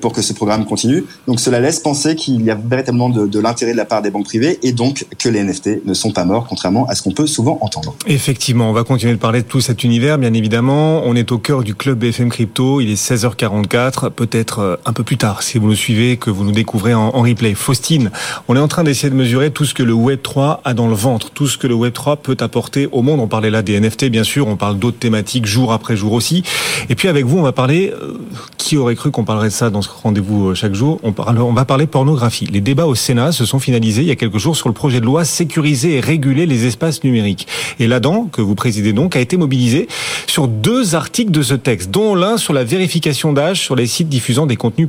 pour 0.00 0.12
que 0.12 0.22
ce 0.22 0.32
programme 0.32 0.64
continue. 0.64 1.04
Donc 1.26 1.40
cela 1.40 1.60
laisse 1.60 1.80
penser 1.80 2.14
qu'il 2.14 2.42
y 2.42 2.50
a 2.50 2.54
véritablement 2.54 3.08
de, 3.08 3.38
l'intérêt 3.38 3.72
de 3.72 3.76
la 3.76 3.84
part 3.84 4.02
des 4.02 4.10
banques 4.10 4.26
privées 4.26 4.58
et 4.62 4.72
donc 4.72 5.06
que 5.18 5.28
les 5.28 5.42
NFT 5.42 5.84
ne 5.84 5.94
sont 5.94 6.12
pas 6.12 6.24
morts 6.24 6.46
contrairement 6.48 6.63
à 6.88 6.94
ce 6.94 7.02
qu'on 7.02 7.12
peut 7.12 7.26
souvent 7.26 7.58
entendre. 7.60 7.94
Effectivement, 8.06 8.70
on 8.70 8.72
va 8.72 8.84
continuer 8.84 9.12
de 9.12 9.18
parler 9.18 9.42
de 9.42 9.46
tout 9.46 9.60
cet 9.60 9.84
univers, 9.84 10.18
bien 10.18 10.32
évidemment. 10.32 11.02
On 11.04 11.14
est 11.14 11.30
au 11.32 11.38
cœur 11.38 11.62
du 11.62 11.74
club 11.74 11.98
BFM 11.98 12.30
Crypto, 12.30 12.80
il 12.80 12.90
est 12.90 12.94
16h44, 12.94 14.10
peut-être 14.10 14.58
euh, 14.60 14.76
un 14.86 14.92
peu 14.92 15.02
plus 15.02 15.16
tard, 15.16 15.42
si 15.42 15.58
vous 15.58 15.68
nous 15.68 15.74
suivez, 15.74 16.16
que 16.16 16.30
vous 16.30 16.44
nous 16.44 16.52
découvrez 16.52 16.94
en, 16.94 17.10
replay. 17.10 17.54
Faustine, 17.54 18.10
on 18.48 18.56
est 18.56 18.60
en 18.60 18.68
train 18.68 18.84
d'essayer 18.84 19.10
de 19.10 19.14
mesurer 19.14 19.50
tout 19.50 19.64
ce 19.64 19.74
que 19.74 19.82
le 19.82 19.94
Web3 19.94 20.60
a 20.64 20.74
dans 20.74 20.88
le 20.88 20.94
ventre, 20.94 21.30
tout 21.30 21.46
ce 21.46 21.58
que 21.58 21.66
le 21.66 21.74
Web3 21.74 22.18
peut 22.18 22.36
apporter 22.40 22.88
au 22.92 23.02
monde. 23.02 23.20
On 23.20 23.28
parlait 23.28 23.50
là 23.50 23.62
des 23.62 23.78
NFT, 23.78 24.06
bien 24.06 24.24
sûr, 24.24 24.48
on 24.48 24.56
parle 24.56 24.78
d'autres 24.78 24.98
thématiques 24.98 25.46
jour 25.46 25.72
après 25.72 25.96
jour 25.96 26.12
aussi. 26.12 26.42
Et 26.88 26.94
puis 26.94 27.08
avec 27.08 27.24
vous, 27.24 27.38
on 27.38 27.42
va 27.42 27.52
parler, 27.52 27.92
euh, 27.92 28.18
qui 28.58 28.76
aurait 28.76 28.94
cru 28.94 29.10
qu'on 29.10 29.24
parlerait 29.24 29.48
de 29.48 29.52
ça 29.52 29.70
dans 29.70 29.82
ce 29.82 29.88
rendez-vous 30.02 30.50
euh, 30.50 30.54
chaque 30.54 30.74
jour? 30.74 31.00
On, 31.02 31.12
va 31.52 31.64
parler 31.64 31.86
pornographie. 31.86 32.46
Les 32.46 32.60
débats 32.60 32.86
au 32.86 32.94
Sénat 32.94 33.32
se 33.32 33.44
sont 33.44 33.58
finalisés 33.58 34.02
il 34.02 34.08
y 34.08 34.10
a 34.10 34.16
quelques 34.16 34.38
jours 34.38 34.56
sur 34.56 34.68
le 34.68 34.74
projet 34.74 35.00
de 35.00 35.04
loi 35.04 35.24
sécuriser 35.24 35.96
et 35.96 36.00
réguler 36.00 36.46
les 36.46 36.53
espaces 36.62 37.02
numériques. 37.04 37.46
Et 37.80 37.86
l'ADAN, 37.86 38.28
que 38.30 38.42
vous 38.42 38.54
présidez 38.54 38.92
donc, 38.92 39.16
a 39.16 39.20
été 39.20 39.36
mobilisé 39.36 39.88
sur 40.26 40.48
deux 40.48 40.94
articles 40.94 41.30
de 41.30 41.42
ce 41.42 41.54
texte, 41.54 41.90
dont 41.90 42.14
l'un 42.14 42.36
sur 42.36 42.52
la 42.52 42.64
vérification 42.64 43.32
d'âge 43.32 43.60
sur 43.60 43.76
les 43.76 43.86
sites 43.86 44.08
diffusant 44.08 44.46
des 44.46 44.56
contenus 44.56 44.88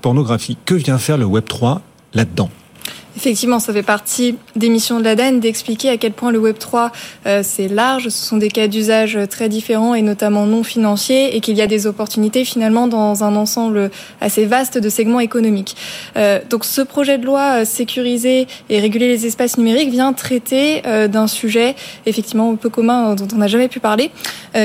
pornographiques. 0.00 0.58
Que 0.64 0.74
vient 0.74 0.98
faire 0.98 1.18
le 1.18 1.26
Web3 1.26 1.80
là-dedans? 2.14 2.50
Effectivement, 3.16 3.58
ça 3.60 3.72
fait 3.72 3.82
partie 3.82 4.36
des 4.56 4.68
missions 4.68 4.98
de 4.98 5.04
l'ADEN 5.04 5.40
d'expliquer 5.40 5.90
à 5.90 5.96
quel 5.96 6.12
point 6.12 6.30
le 6.30 6.38
Web 6.38 6.58
3 6.58 6.92
euh, 7.26 7.42
c'est 7.44 7.68
large, 7.68 8.04
ce 8.04 8.26
sont 8.26 8.36
des 8.36 8.48
cas 8.48 8.68
d'usage 8.68 9.18
très 9.28 9.48
différents 9.48 9.94
et 9.94 10.02
notamment 10.02 10.46
non 10.46 10.62
financiers 10.62 11.36
et 11.36 11.40
qu'il 11.40 11.56
y 11.56 11.62
a 11.62 11.66
des 11.66 11.86
opportunités 11.86 12.44
finalement 12.44 12.86
dans 12.86 13.24
un 13.24 13.36
ensemble 13.36 13.90
assez 14.20 14.44
vaste 14.44 14.78
de 14.78 14.88
segments 14.88 15.20
économiques. 15.20 15.76
Euh, 16.16 16.40
donc 16.48 16.64
ce 16.64 16.80
projet 16.80 17.18
de 17.18 17.26
loi 17.26 17.60
euh, 17.60 17.64
sécuriser 17.64 18.46
et 18.68 18.80
réguler 18.80 19.08
les 19.08 19.26
espaces 19.26 19.58
numériques 19.58 19.90
vient 19.90 20.12
traiter 20.12 20.82
euh, 20.86 21.08
d'un 21.08 21.26
sujet 21.26 21.74
effectivement 22.06 22.54
peu 22.56 22.68
commun 22.68 23.14
dont 23.14 23.28
on 23.34 23.38
n'a 23.38 23.46
jamais 23.46 23.68
pu 23.68 23.80
parler, 23.80 24.10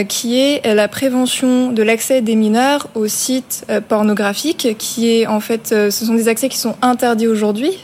qui 0.10 0.40
est 0.40 0.74
la 0.74 0.88
prévention 0.88 1.72
de 1.72 1.84
l'accès 1.84 2.22
des 2.22 2.36
mineurs 2.36 2.88
aux 2.96 3.08
sites 3.08 3.66
pornographiques, 3.88 4.76
qui 4.78 5.10
est 5.10 5.28
en 5.28 5.40
fait, 5.40 5.68
ce 5.70 5.92
sont 5.92 6.16
des 6.16 6.28
accès 6.28 6.50
qui 6.50 6.58
sont 6.58 6.76
interdits 6.82 7.28
aujourd'hui. 7.28 7.78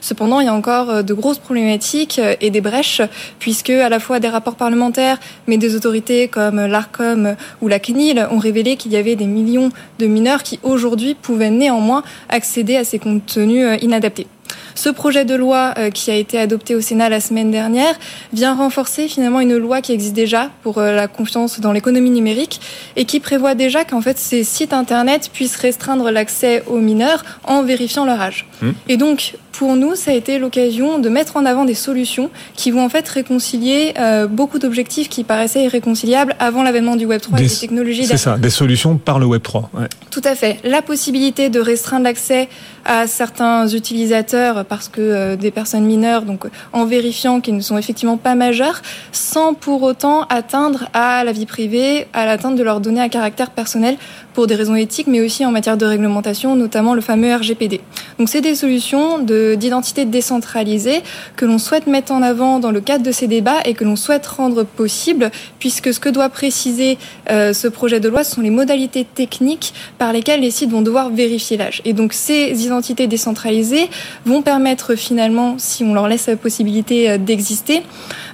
Cependant, 0.00 0.40
il 0.40 0.46
y 0.46 0.48
a 0.48 0.54
encore 0.54 0.90
euh, 0.90 1.02
de 1.02 1.14
grosses 1.14 1.38
problématiques 1.38 2.18
euh, 2.18 2.34
et 2.40 2.50
des 2.50 2.60
brèches, 2.60 3.02
puisque 3.38 3.70
à 3.70 3.88
la 3.88 4.00
fois 4.00 4.20
des 4.20 4.28
rapports 4.28 4.56
parlementaires, 4.56 5.18
mais 5.46 5.56
des 5.56 5.76
autorités 5.76 6.28
comme 6.28 6.64
l'ARCOM 6.66 7.36
ou 7.60 7.68
la 7.68 7.78
CNIL 7.78 8.26
ont 8.30 8.38
révélé 8.38 8.76
qu'il 8.76 8.92
y 8.92 8.96
avait 8.96 9.16
des 9.16 9.26
millions 9.26 9.70
de 9.98 10.06
mineurs 10.06 10.42
qui 10.42 10.58
aujourd'hui 10.62 11.14
pouvaient 11.14 11.50
néanmoins 11.50 12.02
accéder 12.28 12.76
à 12.76 12.84
ces 12.84 12.98
contenus 12.98 13.64
euh, 13.64 13.76
inadaptés. 13.82 14.26
Ce 14.74 14.88
projet 14.88 15.24
de 15.24 15.34
loi 15.34 15.74
euh, 15.78 15.90
qui 15.90 16.10
a 16.10 16.14
été 16.14 16.38
adopté 16.38 16.74
au 16.74 16.80
Sénat 16.80 17.08
la 17.08 17.20
semaine 17.20 17.50
dernière 17.50 17.94
vient 18.32 18.54
renforcer 18.54 19.08
finalement 19.08 19.40
une 19.40 19.56
loi 19.56 19.80
qui 19.80 19.92
existe 19.92 20.14
déjà 20.14 20.50
pour 20.62 20.78
euh, 20.78 20.92
la 20.92 21.08
confiance 21.08 21.60
dans 21.60 21.72
l'économie 21.72 22.10
numérique 22.10 22.60
et 22.96 23.04
qui 23.04 23.20
prévoit 23.20 23.54
déjà 23.54 23.84
qu'en 23.84 24.00
fait 24.00 24.18
ces 24.18 24.44
sites 24.44 24.72
internet 24.72 25.30
puissent 25.32 25.56
restreindre 25.56 26.10
l'accès 26.10 26.62
aux 26.66 26.78
mineurs 26.78 27.24
en 27.44 27.62
vérifiant 27.62 28.04
leur 28.04 28.20
âge. 28.20 28.46
Mmh. 28.60 28.70
Et 28.88 28.96
donc 28.96 29.34
pour 29.52 29.76
nous, 29.76 29.94
ça 29.94 30.10
a 30.10 30.14
été 30.14 30.38
l'occasion 30.38 30.98
de 30.98 31.08
mettre 31.08 31.36
en 31.36 31.44
avant 31.44 31.64
des 31.64 31.74
solutions 31.74 32.30
qui 32.56 32.70
vont 32.70 32.84
en 32.84 32.88
fait 32.88 33.06
réconcilier 33.08 33.94
euh, 33.98 34.26
beaucoup 34.26 34.58
d'objectifs 34.58 35.08
qui 35.08 35.24
paraissaient 35.24 35.64
irréconciliables 35.64 36.34
avant 36.38 36.62
l'avènement 36.62 36.96
du 36.96 37.04
Web 37.04 37.20
3 37.20 37.38
et 37.38 37.42
des 37.42 37.48
technologies. 37.48 38.06
C'est 38.06 38.16
ça, 38.16 38.38
des 38.38 38.50
solutions 38.50 38.96
par 38.96 39.18
le 39.18 39.26
Web 39.26 39.42
3. 39.42 39.70
Ouais. 39.74 39.88
Tout 40.10 40.22
à 40.24 40.34
fait. 40.34 40.58
La 40.64 40.82
possibilité 40.82 41.50
de 41.50 41.60
restreindre 41.60 42.04
l'accès 42.04 42.48
à 42.84 43.06
certains 43.06 43.68
utilisateurs 43.68 44.64
parce 44.64 44.88
que 44.88 45.00
euh, 45.00 45.36
des 45.36 45.50
personnes 45.50 45.84
mineures, 45.84 46.22
donc 46.22 46.46
en 46.72 46.84
vérifiant 46.84 47.40
qu'ils 47.40 47.56
ne 47.56 47.60
sont 47.60 47.78
effectivement 47.78 48.16
pas 48.16 48.34
majeurs, 48.34 48.82
sans 49.12 49.54
pour 49.54 49.82
autant 49.82 50.22
atteindre 50.24 50.88
à 50.94 51.24
la 51.24 51.32
vie 51.32 51.46
privée, 51.46 52.06
à 52.12 52.26
l'atteinte 52.26 52.56
de 52.56 52.62
leurs 52.62 52.80
données 52.80 53.00
à 53.00 53.08
caractère 53.08 53.50
personnel 53.50 53.96
pour 54.34 54.46
des 54.46 54.54
raisons 54.54 54.74
éthiques, 54.74 55.06
mais 55.06 55.20
aussi 55.20 55.44
en 55.44 55.50
matière 55.50 55.76
de 55.76 55.86
réglementation, 55.86 56.56
notamment 56.56 56.94
le 56.94 57.00
fameux 57.00 57.34
RGPD. 57.34 57.80
Donc 58.18 58.28
c'est 58.28 58.40
des 58.40 58.54
solutions 58.54 59.18
d'identité 59.18 60.04
décentralisée 60.04 61.02
que 61.36 61.44
l'on 61.44 61.58
souhaite 61.58 61.86
mettre 61.86 62.12
en 62.12 62.22
avant 62.22 62.58
dans 62.58 62.70
le 62.70 62.80
cadre 62.80 63.04
de 63.04 63.12
ces 63.12 63.26
débats 63.26 63.60
et 63.64 63.74
que 63.74 63.84
l'on 63.84 63.96
souhaite 63.96 64.26
rendre 64.26 64.64
possible, 64.64 65.30
puisque 65.58 65.92
ce 65.92 66.00
que 66.00 66.08
doit 66.08 66.28
préciser 66.28 66.98
euh, 67.30 67.52
ce 67.52 67.68
projet 67.68 68.00
de 68.00 68.08
loi, 68.08 68.24
ce 68.24 68.36
sont 68.36 68.40
les 68.40 68.50
modalités 68.50 69.04
techniques 69.04 69.74
par 69.98 70.12
lesquelles 70.12 70.40
les 70.40 70.50
sites 70.50 70.70
vont 70.70 70.82
devoir 70.82 71.10
vérifier 71.10 71.56
l'âge. 71.56 71.82
Et 71.84 71.92
donc 71.92 72.12
ces 72.12 72.64
identités 72.64 73.06
décentralisées 73.06 73.88
vont 74.24 74.42
permettre 74.42 74.94
finalement, 74.94 75.56
si 75.58 75.84
on 75.84 75.94
leur 75.94 76.08
laisse 76.08 76.26
la 76.26 76.36
possibilité 76.36 77.10
euh, 77.10 77.18
d'exister, 77.18 77.82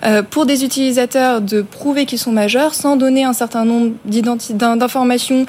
euh, 0.04 0.22
pour 0.22 0.46
des 0.46 0.64
utilisateurs 0.64 1.40
de 1.40 1.62
prouver 1.62 2.06
qu'ils 2.06 2.18
sont 2.18 2.32
majeurs 2.32 2.74
sans 2.74 2.96
donner 2.96 3.24
un 3.24 3.32
certain 3.32 3.64
nombre 3.64 3.92
d'informations 4.04 5.46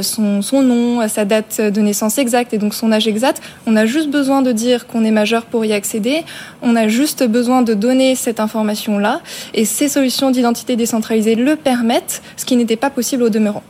son, 0.00 0.40
son 0.40 0.62
nom, 0.62 1.06
sa 1.08 1.24
date 1.24 1.60
de 1.60 1.80
naissance 1.82 2.16
exacte 2.16 2.54
et 2.54 2.58
donc 2.58 2.72
son 2.72 2.92
âge 2.92 3.06
exact. 3.06 3.42
On 3.66 3.76
a 3.76 3.84
juste 3.84 4.08
besoin 4.08 4.40
de 4.40 4.52
dire 4.52 4.86
qu'on 4.86 5.04
est 5.04 5.10
majeur 5.10 5.44
pour 5.44 5.64
y 5.64 5.72
accéder. 5.72 6.24
On 6.62 6.76
a 6.76 6.88
juste 6.88 7.22
besoin 7.24 7.62
de 7.62 7.74
donner 7.74 8.14
cette 8.14 8.40
information-là. 8.40 9.20
Et 9.54 9.64
ces 9.64 9.88
solutions 9.88 10.30
d'identité 10.30 10.76
décentralisée 10.76 11.34
le 11.34 11.56
permettent, 11.56 12.22
ce 12.36 12.44
qui 12.44 12.56
n'était 12.56 12.76
pas 12.76 12.90
possible 12.90 13.24
au 13.24 13.28
demeurant. 13.28 13.62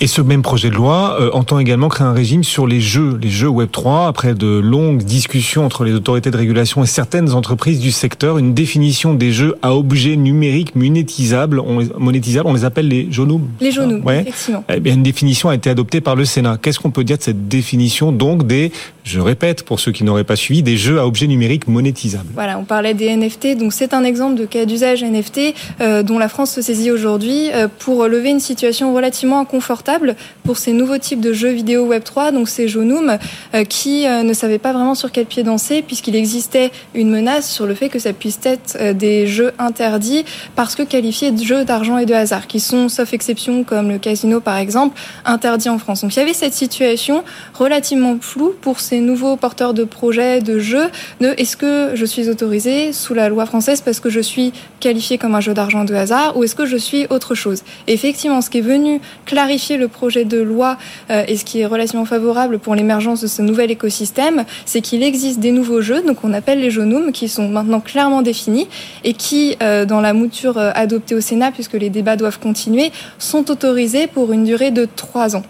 Et 0.00 0.06
ce 0.06 0.22
même 0.22 0.42
projet 0.42 0.70
de 0.70 0.74
loi 0.74 1.16
euh, 1.20 1.30
entend 1.32 1.58
également 1.58 1.88
créer 1.88 2.06
un 2.06 2.12
régime 2.12 2.44
sur 2.44 2.66
les 2.66 2.80
jeux, 2.80 3.18
les 3.20 3.30
jeux 3.30 3.48
Web 3.48 3.70
3, 3.70 4.06
après 4.06 4.34
de 4.34 4.46
longues 4.46 5.02
discussions 5.02 5.64
entre 5.64 5.84
les 5.84 5.92
autorités 5.92 6.30
de 6.30 6.36
régulation 6.36 6.82
et 6.82 6.86
certaines 6.86 7.32
entreprises 7.32 7.80
du 7.80 7.90
secteur, 7.90 8.38
une 8.38 8.54
définition 8.54 9.14
des 9.14 9.32
jeux 9.32 9.56
à 9.62 9.74
objets 9.74 10.16
numériques 10.16 10.74
monétisables, 10.74 11.60
on, 11.60 12.52
les 12.52 12.64
appelle 12.64 12.88
les 12.88 13.10
journaux. 13.12 13.40
Les 13.60 13.72
journaux, 13.72 14.00
ouais. 14.02 14.20
effectivement. 14.22 14.64
Eh 14.68 14.80
bien, 14.80 14.94
une 14.94 15.02
définition 15.02 15.48
a 15.48 15.54
été 15.54 15.70
adoptée 15.70 16.00
par 16.00 16.16
le 16.16 16.24
Sénat. 16.24 16.58
Qu'est-ce 16.60 16.78
qu'on 16.78 16.90
peut 16.90 17.04
dire 17.04 17.18
de 17.18 17.22
cette 17.22 17.48
définition 17.48 18.12
donc 18.12 18.46
des 18.46 18.72
je 19.04 19.20
répète 19.20 19.62
pour 19.62 19.80
ceux 19.80 19.92
qui 19.92 20.04
n'auraient 20.04 20.24
pas 20.24 20.36
suivi, 20.36 20.62
des 20.62 20.76
jeux 20.76 20.98
à 20.98 21.06
objets 21.06 21.26
numériques 21.26 21.68
monétisables. 21.68 22.30
Voilà, 22.34 22.58
on 22.58 22.64
parlait 22.64 22.94
des 22.94 23.14
NFT, 23.16 23.56
donc 23.56 23.72
c'est 23.72 23.94
un 23.94 24.04
exemple 24.04 24.34
de 24.34 24.44
cas 24.44 24.64
d'usage 24.64 25.02
NFT 25.02 25.54
euh, 25.80 26.02
dont 26.02 26.18
la 26.18 26.28
France 26.28 26.52
se 26.52 26.62
saisit 26.62 26.90
aujourd'hui 26.90 27.50
euh, 27.52 27.68
pour 27.78 28.06
lever 28.06 28.30
une 28.30 28.40
situation 28.40 28.94
relativement 28.94 29.40
inconfortable 29.40 30.16
pour 30.44 30.58
ces 30.58 30.72
nouveaux 30.72 30.98
types 30.98 31.20
de 31.20 31.32
jeux 31.32 31.50
vidéo 31.50 31.92
Web3, 31.92 32.32
donc 32.32 32.48
ces 32.48 32.68
Jonum, 32.68 33.18
euh, 33.54 33.64
qui 33.64 34.06
ne 34.06 34.32
savaient 34.32 34.58
pas 34.58 34.72
vraiment 34.72 34.94
sur 34.94 35.12
quel 35.12 35.26
pied 35.26 35.42
danser 35.42 35.82
puisqu'il 35.82 36.16
existait 36.16 36.70
une 36.94 37.10
menace 37.10 37.50
sur 37.50 37.66
le 37.66 37.74
fait 37.74 37.88
que 37.88 37.98
ça 37.98 38.12
puisse 38.12 38.38
être 38.44 38.92
des 38.92 39.26
jeux 39.26 39.52
interdits 39.58 40.24
parce 40.56 40.74
que 40.74 40.82
qualifiés 40.82 41.30
de 41.30 41.42
jeux 41.42 41.64
d'argent 41.64 41.98
et 41.98 42.06
de 42.06 42.14
hasard, 42.14 42.46
qui 42.46 42.60
sont, 42.60 42.88
sauf 42.88 43.12
exception 43.12 43.64
comme 43.64 43.88
le 43.88 43.98
casino 43.98 44.40
par 44.40 44.56
exemple, 44.56 45.00
interdits 45.24 45.68
en 45.68 45.78
France. 45.78 46.02
Donc 46.02 46.14
il 46.14 46.18
y 46.18 46.22
avait 46.22 46.34
cette 46.34 46.54
situation 46.54 47.24
relativement 47.54 48.16
floue 48.20 48.54
pour 48.60 48.80
ces 48.80 48.99
nouveaux 49.00 49.36
porteurs 49.36 49.74
de 49.74 49.84
projets, 49.84 50.40
de 50.40 50.58
jeux, 50.58 50.88
de 51.20 51.34
est-ce 51.38 51.56
que 51.56 51.90
je 51.94 52.04
suis 52.04 52.28
autorisé 52.28 52.92
sous 52.92 53.14
la 53.14 53.28
loi 53.28 53.46
française 53.46 53.80
parce 53.80 54.00
que 54.00 54.10
je 54.10 54.20
suis 54.20 54.52
qualifié 54.80 55.18
comme 55.18 55.34
un 55.34 55.40
jeu 55.40 55.54
d'argent 55.54 55.84
de 55.84 55.94
hasard 55.94 56.36
ou 56.36 56.44
est-ce 56.44 56.54
que 56.54 56.66
je 56.66 56.76
suis 56.76 57.06
autre 57.10 57.34
chose? 57.34 57.62
Effectivement, 57.86 58.40
ce 58.40 58.50
qui 58.50 58.58
est 58.58 58.62
venu 58.62 59.00
clarifier 59.26 59.76
le 59.76 59.88
projet 59.88 60.24
de 60.24 60.38
loi 60.38 60.78
euh, 61.10 61.24
et 61.26 61.36
ce 61.36 61.44
qui 61.44 61.60
est 61.60 61.66
relativement 61.66 62.04
favorable 62.04 62.58
pour 62.58 62.74
l'émergence 62.74 63.20
de 63.20 63.26
ce 63.26 63.42
nouvel 63.42 63.70
écosystème, 63.70 64.44
c'est 64.64 64.80
qu'il 64.80 65.02
existe 65.02 65.40
des 65.40 65.52
nouveaux 65.52 65.80
jeux, 65.80 66.02
donc 66.02 66.18
on 66.24 66.32
appelle 66.32 66.60
les 66.60 66.70
Jonum, 66.70 67.12
qui 67.12 67.28
sont 67.28 67.48
maintenant 67.48 67.80
clairement 67.80 68.22
définis 68.22 68.68
et 69.04 69.14
qui, 69.14 69.56
euh, 69.62 69.84
dans 69.84 70.00
la 70.00 70.12
mouture 70.12 70.58
euh, 70.58 70.70
adoptée 70.74 71.14
au 71.14 71.20
Sénat, 71.20 71.52
puisque 71.52 71.74
les 71.74 71.90
débats 71.90 72.16
doivent 72.16 72.38
continuer, 72.38 72.92
sont 73.18 73.50
autorisés 73.50 74.06
pour 74.06 74.32
une 74.32 74.44
durée 74.44 74.70
de 74.70 74.86
trois 74.96 75.36
ans. 75.36 75.42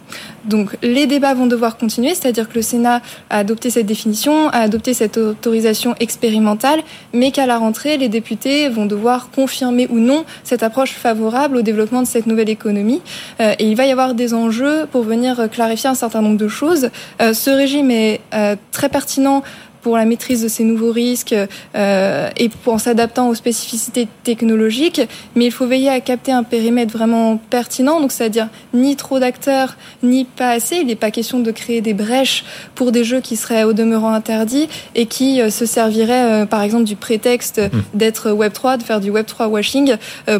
Donc 0.44 0.76
les 0.82 1.06
débats 1.06 1.34
vont 1.34 1.46
devoir 1.46 1.76
continuer, 1.76 2.14
c'est-à-dire 2.14 2.48
que 2.48 2.54
le 2.54 2.62
Sénat 2.62 3.02
a 3.30 3.38
adopté 3.38 3.70
cette 3.70 3.86
définition, 3.86 4.48
a 4.48 4.58
adopté 4.58 4.92
cette 4.92 5.16
autorisation 5.16 5.94
expérimentale, 6.00 6.80
mais 7.12 7.30
qu'à 7.30 7.46
la 7.46 7.58
rentrée, 7.58 7.96
les 7.96 8.08
députés 8.08 8.68
vont 8.68 8.86
devoir 8.86 9.30
confirmer 9.30 9.86
ou 9.90 9.98
non 9.98 10.24
cette 10.44 10.62
approche 10.62 10.92
favorable 10.92 11.56
au 11.56 11.62
développement 11.62 12.02
de 12.02 12.06
cette 12.06 12.26
nouvelle 12.26 12.50
économie. 12.50 13.00
Euh, 13.40 13.54
et 13.58 13.66
il 13.66 13.76
va 13.76 13.86
y 13.86 13.92
avoir 13.92 14.14
des 14.14 14.34
enjeux 14.34 14.86
pour 14.90 15.02
venir 15.02 15.48
clarifier 15.50 15.88
un 15.88 15.94
certain 15.94 16.22
nombre 16.22 16.36
de 16.36 16.48
choses. 16.48 16.90
Euh, 17.22 17.32
ce 17.32 17.50
régime 17.50 17.90
est 17.90 18.20
euh, 18.34 18.56
très 18.72 18.88
pertinent 18.88 19.42
pour 19.82 19.96
la 19.96 20.04
maîtrise 20.04 20.42
de 20.42 20.48
ces 20.48 20.64
nouveaux 20.64 20.92
risques 20.92 21.34
euh, 21.74 22.30
et 22.36 22.48
pour, 22.48 22.74
en 22.74 22.78
s'adaptant 22.78 23.28
aux 23.28 23.34
spécificités 23.34 24.08
technologiques. 24.24 25.00
Mais 25.34 25.46
il 25.46 25.52
faut 25.52 25.66
veiller 25.66 25.88
à 25.88 26.00
capter 26.00 26.32
un 26.32 26.42
périmètre 26.42 26.92
vraiment 26.92 27.38
pertinent, 27.50 28.00
donc 28.00 28.12
c'est-à-dire 28.12 28.48
ni 28.74 28.96
trop 28.96 29.18
d'acteurs, 29.18 29.76
ni 30.02 30.24
pas 30.24 30.50
assez. 30.50 30.76
Il 30.76 30.86
n'est 30.86 30.96
pas 30.96 31.10
question 31.10 31.40
de 31.40 31.50
créer 31.50 31.80
des 31.80 31.94
brèches 31.94 32.44
pour 32.74 32.92
des 32.92 33.04
jeux 33.04 33.20
qui 33.20 33.36
seraient 33.36 33.64
au 33.64 33.72
demeurant 33.72 34.12
interdits 34.12 34.68
et 34.94 35.06
qui 35.06 35.40
euh, 35.40 35.50
se 35.50 35.66
serviraient, 35.66 36.42
euh, 36.42 36.46
par 36.46 36.62
exemple, 36.62 36.84
du 36.84 36.96
prétexte 36.96 37.60
mmh. 37.60 37.78
d'être 37.94 38.30
Web 38.32 38.52
3, 38.52 38.76
de 38.76 38.82
faire 38.82 39.00
du 39.00 39.10
Web 39.10 39.26
3 39.26 39.48
washing 39.48 39.96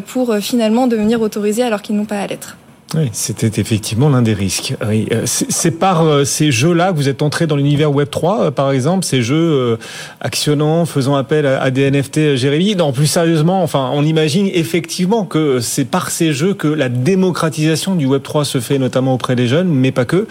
pour 0.07 0.35
finalement 0.37 0.87
devenir 0.87 1.21
autorisés 1.21 1.63
alors 1.63 1.81
qu'ils 1.81 1.95
n'ont 1.95 2.05
pas 2.05 2.19
à 2.19 2.27
l'être. 2.27 2.57
Oui, 2.93 3.09
c'était 3.13 3.61
effectivement 3.61 4.09
l'un 4.09 4.21
des 4.21 4.33
risques. 4.33 4.73
Oui, 4.85 5.07
euh, 5.13 5.21
c'est 5.25 5.71
par 5.71 6.03
euh, 6.03 6.25
ces 6.25 6.51
jeux-là 6.51 6.91
que 6.91 6.97
vous 6.97 7.07
êtes 7.07 7.21
entré 7.21 7.47
dans 7.47 7.55
l'univers 7.55 7.93
Web 7.93 8.09
3, 8.09 8.41
euh, 8.41 8.51
par 8.51 8.71
exemple, 8.71 9.05
ces 9.05 9.21
jeux 9.21 9.77
actionnants, 10.19 10.85
faisant 10.85 11.15
appel 11.15 11.45
à 11.45 11.71
des 11.71 11.89
NFT, 11.89 12.35
Jérémy. 12.35 12.75
Non, 12.75 12.91
plus 12.91 13.07
sérieusement, 13.07 13.63
enfin, 13.63 13.91
on 13.93 14.03
imagine 14.03 14.49
effectivement 14.53 15.25
que 15.25 15.61
c'est 15.61 15.85
par 15.85 16.11
ces 16.11 16.33
jeux 16.33 16.53
que 16.53 16.67
la 16.67 16.89
démocratisation 16.89 17.95
du 17.95 18.05
Web 18.05 18.23
3 18.23 18.43
se 18.43 18.59
fait, 18.59 18.77
notamment 18.77 19.13
auprès 19.13 19.35
des 19.35 19.47
jeunes, 19.47 19.69
mais 19.69 19.91
pas 19.91 20.05
que. 20.05 20.27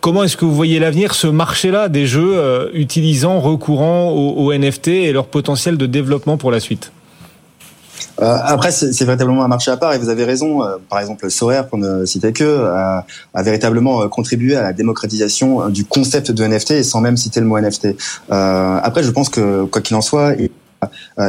Comment 0.00 0.24
est-ce 0.24 0.36
que 0.36 0.44
vous 0.44 0.54
voyez 0.54 0.78
l'avenir, 0.78 1.14
ce 1.14 1.26
marché-là 1.26 1.88
des 1.88 2.06
jeux 2.06 2.70
utilisant, 2.74 3.40
recourant 3.40 4.10
aux 4.10 4.52
NFT 4.52 4.88
et 4.88 5.12
leur 5.12 5.26
potentiel 5.26 5.76
de 5.76 5.86
développement 5.86 6.36
pour 6.36 6.50
la 6.50 6.60
suite? 6.60 6.92
Euh, 8.20 8.38
après, 8.44 8.70
c'est 8.70 9.04
véritablement 9.04 9.44
un 9.44 9.48
marché 9.48 9.70
à 9.70 9.76
part 9.76 9.92
et 9.92 9.98
vous 9.98 10.08
avez 10.08 10.24
raison. 10.24 10.62
Euh, 10.62 10.76
par 10.88 11.00
exemple, 11.00 11.28
Sorare, 11.30 11.66
pour 11.66 11.78
ne 11.78 12.04
citer 12.04 12.32
que, 12.32 12.64
a, 12.64 13.06
a, 13.34 13.42
véritablement 13.42 14.02
euh, 14.02 14.08
contribué 14.08 14.56
à 14.56 14.62
la 14.62 14.72
démocratisation 14.72 15.68
du 15.68 15.84
concept 15.84 16.30
de 16.30 16.44
NFT 16.44 16.82
sans 16.82 17.00
même 17.00 17.16
citer 17.16 17.40
le 17.40 17.46
mot 17.46 17.58
NFT. 17.58 17.88
après, 18.30 19.02
je 19.02 19.10
pense 19.10 19.28
que 19.28 19.64
quoi 19.64 19.82
qu'il 19.82 19.96
en 19.96 20.00
soit, 20.00 20.32
euh, 20.38 20.48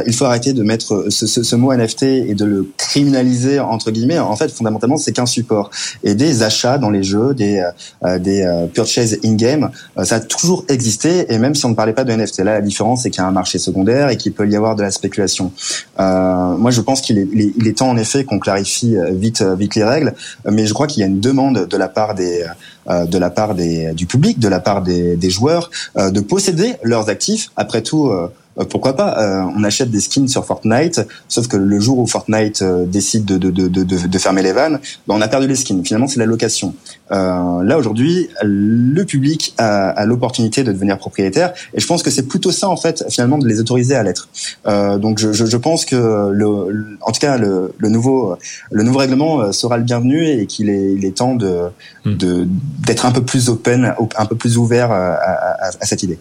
il 0.06 0.14
faut 0.14 0.24
arrêter 0.24 0.52
de 0.52 0.62
mettre 0.62 1.06
ce, 1.10 1.26
ce, 1.26 1.42
ce, 1.42 1.56
mot 1.56 1.72
NFT 1.72 2.02
et 2.02 2.34
de 2.34 2.44
le 2.44 2.68
criminaliser 2.76 3.60
entre 3.60 3.90
guillemets. 3.90 4.18
En 4.18 4.36
fait, 4.36 4.50
fondamentalement, 4.50 4.96
c'est 4.96 5.12
qu'un 5.12 5.26
support. 5.26 5.70
Et 6.04 6.14
des 6.14 6.42
achats 6.42 6.78
dans 6.78 6.90
les 6.90 7.02
jeux, 7.02 7.34
des 7.34 7.62
euh, 8.04 8.18
des 8.18 8.42
euh, 8.42 8.66
purchases 8.66 9.18
in-game, 9.24 9.70
ça 10.02 10.16
a 10.16 10.20
toujours 10.20 10.64
existé. 10.68 11.32
Et 11.32 11.38
même 11.38 11.54
si 11.54 11.64
on 11.66 11.70
ne 11.70 11.74
parlait 11.74 11.92
pas 11.92 12.04
de 12.04 12.12
NFT, 12.12 12.38
là, 12.38 12.54
la 12.54 12.60
différence, 12.60 13.02
c'est 13.02 13.10
qu'il 13.10 13.22
y 13.22 13.24
a 13.24 13.28
un 13.28 13.32
marché 13.32 13.58
secondaire 13.58 14.08
et 14.08 14.16
qu'il 14.16 14.32
peut 14.32 14.48
y 14.48 14.56
avoir 14.56 14.76
de 14.76 14.82
la 14.82 14.90
spéculation. 14.90 15.52
moi, 15.98 16.70
je 16.70 16.80
pense 16.80 17.00
qu'il 17.00 17.18
est, 17.18 17.28
il 17.32 17.66
est, 17.66 17.78
temps 17.78 17.90
en 17.90 17.96
effet 17.96 18.24
qu'on 18.24 18.38
clarifie 18.38 18.96
vite 19.10 19.42
vite 19.42 19.74
les 19.74 19.84
règles. 19.84 20.14
Mais 20.50 20.66
je 20.66 20.74
crois 20.74 20.86
qu'il 20.86 21.00
y 21.00 21.04
a 21.04 21.06
une 21.06 21.20
demande 21.20 21.66
de 21.66 21.76
la 21.76 21.88
part 21.88 22.14
des 22.14 22.44
de 22.88 23.18
la 23.18 23.30
part 23.30 23.54
des, 23.54 23.92
du 23.94 24.06
public, 24.06 24.38
de 24.38 24.48
la 24.48 24.60
part 24.60 24.80
des, 24.80 25.16
des 25.16 25.30
joueurs, 25.30 25.70
de 25.96 26.20
posséder 26.20 26.74
leurs 26.82 27.08
actifs. 27.08 27.50
Après 27.56 27.82
tout, 27.82 28.08
euh, 28.08 28.28
pourquoi 28.64 28.96
pas 28.96 29.18
euh, 29.20 29.42
On 29.54 29.64
achète 29.64 29.90
des 29.90 30.00
skins 30.00 30.28
sur 30.28 30.44
Fortnite, 30.44 31.00
sauf 31.28 31.46
que 31.46 31.56
le 31.56 31.78
jour 31.78 31.98
où 31.98 32.06
Fortnite 32.06 32.62
euh, 32.62 32.86
décide 32.86 33.24
de, 33.24 33.36
de, 33.36 33.50
de, 33.50 33.84
de, 33.84 34.18
fermer 34.18 34.42
les 34.42 34.52
vannes, 34.52 34.80
ben 35.06 35.14
on 35.14 35.20
a 35.20 35.28
perdu 35.28 35.46
les 35.46 35.56
skins. 35.56 35.82
Finalement, 35.84 36.08
c'est 36.08 36.18
la 36.18 36.26
location. 36.26 36.74
Là 37.10 37.78
aujourd'hui, 37.78 38.28
le 38.42 39.04
public 39.04 39.54
a, 39.58 39.90
a 39.90 40.06
l'opportunité 40.06 40.64
de 40.64 40.72
devenir 40.72 40.98
propriétaire, 40.98 41.52
et 41.74 41.80
je 41.80 41.86
pense 41.86 42.02
que 42.02 42.10
c'est 42.10 42.26
plutôt 42.26 42.50
ça 42.50 42.68
en 42.68 42.76
fait, 42.76 43.04
finalement, 43.10 43.38
de 43.38 43.46
les 43.46 43.60
autoriser 43.60 43.94
à 43.94 44.02
l'être. 44.02 44.28
donc 44.66 45.18
je, 45.18 45.32
je, 45.32 45.46
je, 45.46 45.56
pense 45.56 45.84
que, 45.84 46.30
le, 46.32 46.96
en 47.00 47.12
tout 47.12 47.20
cas, 47.20 47.36
le, 47.36 47.72
le, 47.78 47.88
nouveau 47.88 48.36
le 48.70 48.82
nouveau 48.82 48.98
règlement 48.98 49.52
sera 49.52 49.76
le 49.78 49.84
bienvenu 49.84 50.26
et 50.26 50.46
qu'il 50.46 50.68
est, 50.68 50.92
il 50.92 51.04
est 51.04 51.16
temps 51.16 51.34
de 51.34 51.70
hmm. 52.04 52.46
d'être 52.84 53.06
un 53.06 53.12
peu 53.12 53.22
plus 53.22 53.48
open, 53.48 53.94
un 54.16 54.26
peu 54.26 54.36
plus 54.36 54.58
ouvert 54.58 54.90
à, 54.90 55.14
à, 55.14 55.66
à 55.68 55.86
cette 55.86 56.02
idée. 56.02 56.18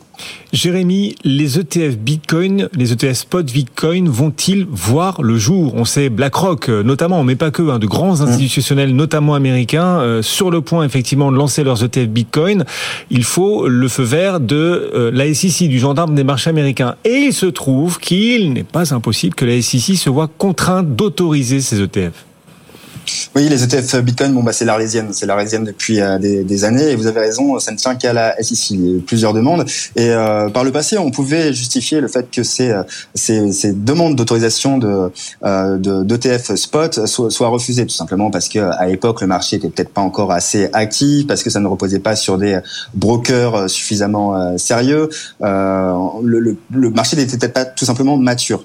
Jérémy, 0.53 1.15
les 1.23 1.59
ETF 1.59 1.97
Bitcoin, 1.97 2.69
les 2.73 2.93
ETF 2.93 3.13
spot 3.13 3.45
Bitcoin 3.45 4.07
vont-ils 4.07 4.65
voir 4.65 5.21
le 5.21 5.37
jour? 5.37 5.73
On 5.75 5.85
sait 5.85 6.09
BlackRock 6.09 6.69
notamment, 6.69 7.23
mais 7.23 7.35
pas 7.35 7.51
que, 7.51 7.69
hein, 7.69 7.79
de 7.79 7.87
grands 7.87 8.17
mmh. 8.17 8.27
institutionnels, 8.27 8.95
notamment 8.95 9.35
américains, 9.35 9.99
euh, 9.99 10.21
sur 10.21 10.51
le 10.51 10.61
point 10.61 10.74
effectivement 10.83 11.31
de 11.31 11.37
lancer 11.37 11.63
leurs 11.63 11.83
ETF 11.83 12.07
Bitcoin. 12.07 12.65
Il 13.09 13.23
faut 13.23 13.67
le 13.67 13.87
feu 13.87 14.03
vert 14.03 14.39
de 14.39 14.91
euh, 14.93 15.11
la 15.13 15.33
SEC, 15.33 15.67
du 15.67 15.79
gendarme 15.79 16.15
des 16.15 16.23
marchés 16.23 16.49
américains. 16.49 16.95
Et 17.03 17.25
il 17.27 17.33
se 17.33 17.45
trouve 17.45 17.99
qu'il 17.99 18.53
n'est 18.53 18.63
pas 18.63 18.93
impossible 18.93 19.35
que 19.35 19.45
la 19.45 19.61
SEC 19.61 19.95
se 19.95 20.09
voit 20.09 20.29
contrainte 20.37 20.95
d'autoriser 20.95 21.61
ces 21.61 21.81
ETF. 21.81 22.25
Oui, 23.35 23.49
les 23.49 23.63
ETF 23.63 23.97
Bitcoin, 24.01 24.33
bon 24.33 24.43
bah 24.43 24.53
c'est 24.53 24.65
l'arlésienne, 24.65 25.09
c'est 25.11 25.25
l'arlésienne 25.25 25.63
depuis 25.63 26.01
euh, 26.01 26.17
des, 26.17 26.63
années. 26.63 26.91
Et 26.91 26.95
vous 26.95 27.07
avez 27.07 27.19
raison, 27.19 27.59
ça 27.59 27.71
ne 27.71 27.77
tient 27.77 27.95
qu'à 27.95 28.13
la 28.13 28.41
SEC. 28.41 28.71
Il 28.71 28.85
y 28.85 28.97
a 28.97 29.01
plusieurs 29.05 29.33
demandes. 29.33 29.65
Et 29.95 30.09
euh, 30.09 30.49
par 30.49 30.63
le 30.63 30.71
passé, 30.71 30.97
on 30.97 31.11
pouvait 31.11 31.53
justifier 31.53 31.99
le 31.99 32.07
fait 32.07 32.29
que 32.31 32.43
ces, 32.43 32.71
euh, 32.71 32.83
ces, 33.13 33.51
ces 33.51 33.73
demandes 33.73 34.15
d'autorisation 34.15 34.77
de 34.77 35.11
d'ETF 36.03 36.55
spot 36.55 37.05
soient, 37.05 37.47
refusées, 37.49 37.85
tout 37.85 37.93
simplement 37.93 38.31
parce 38.31 38.49
que 38.49 38.59
à 38.59 38.87
l'époque 38.87 39.21
le 39.21 39.27
marché 39.27 39.57
était 39.57 39.69
peut-être 39.69 39.89
pas 39.89 40.01
encore 40.01 40.31
assez 40.31 40.69
actif, 40.73 41.27
parce 41.27 41.43
que 41.43 41.49
ça 41.49 41.59
ne 41.59 41.67
reposait 41.67 41.99
pas 41.99 42.15
sur 42.15 42.37
des 42.37 42.59
brokers 42.93 43.69
suffisamment 43.69 44.57
sérieux. 44.57 45.09
le, 45.41 46.39
le, 46.39 46.57
le 46.71 46.89
marché 46.89 47.15
n'était 47.15 47.37
peut-être 47.37 47.53
pas 47.53 47.65
tout 47.65 47.85
simplement 47.85 48.17
mature. 48.17 48.63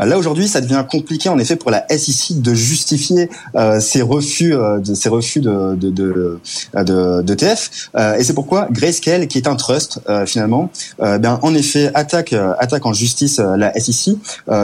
Euh, 0.00 0.04
là 0.04 0.18
aujourd'hui, 0.18 0.48
ça 0.48 0.60
devient 0.60 0.84
compliqué 0.88 1.28
en 1.28 1.38
effet 1.38 1.56
pour 1.56 1.70
la 1.70 1.86
SEC 1.88 2.40
de 2.40 2.54
justifier 2.54 3.28
euh, 3.54 3.80
ces 3.80 4.02
refus 4.02 4.54
euh, 4.54 4.78
de 4.78 4.94
ces 4.94 5.08
refus 5.08 5.40
de 5.40 5.74
de 5.74 5.90
de, 5.90 6.40
de, 6.74 7.22
de 7.22 7.34
TF. 7.34 7.90
Euh, 7.96 8.16
et 8.16 8.24
c'est 8.24 8.34
pourquoi 8.34 8.68
Grayscale, 8.70 9.26
qui 9.26 9.38
est 9.38 9.48
un 9.48 9.56
trust 9.56 10.00
euh, 10.08 10.26
finalement, 10.26 10.70
bien 10.98 11.38
en 11.42 11.54
effet 11.54 11.90
attaque 11.94 12.34
attaque 12.58 12.86
en 12.86 12.92
justice 12.92 13.38
la 13.38 13.72
SEC, 13.78 14.16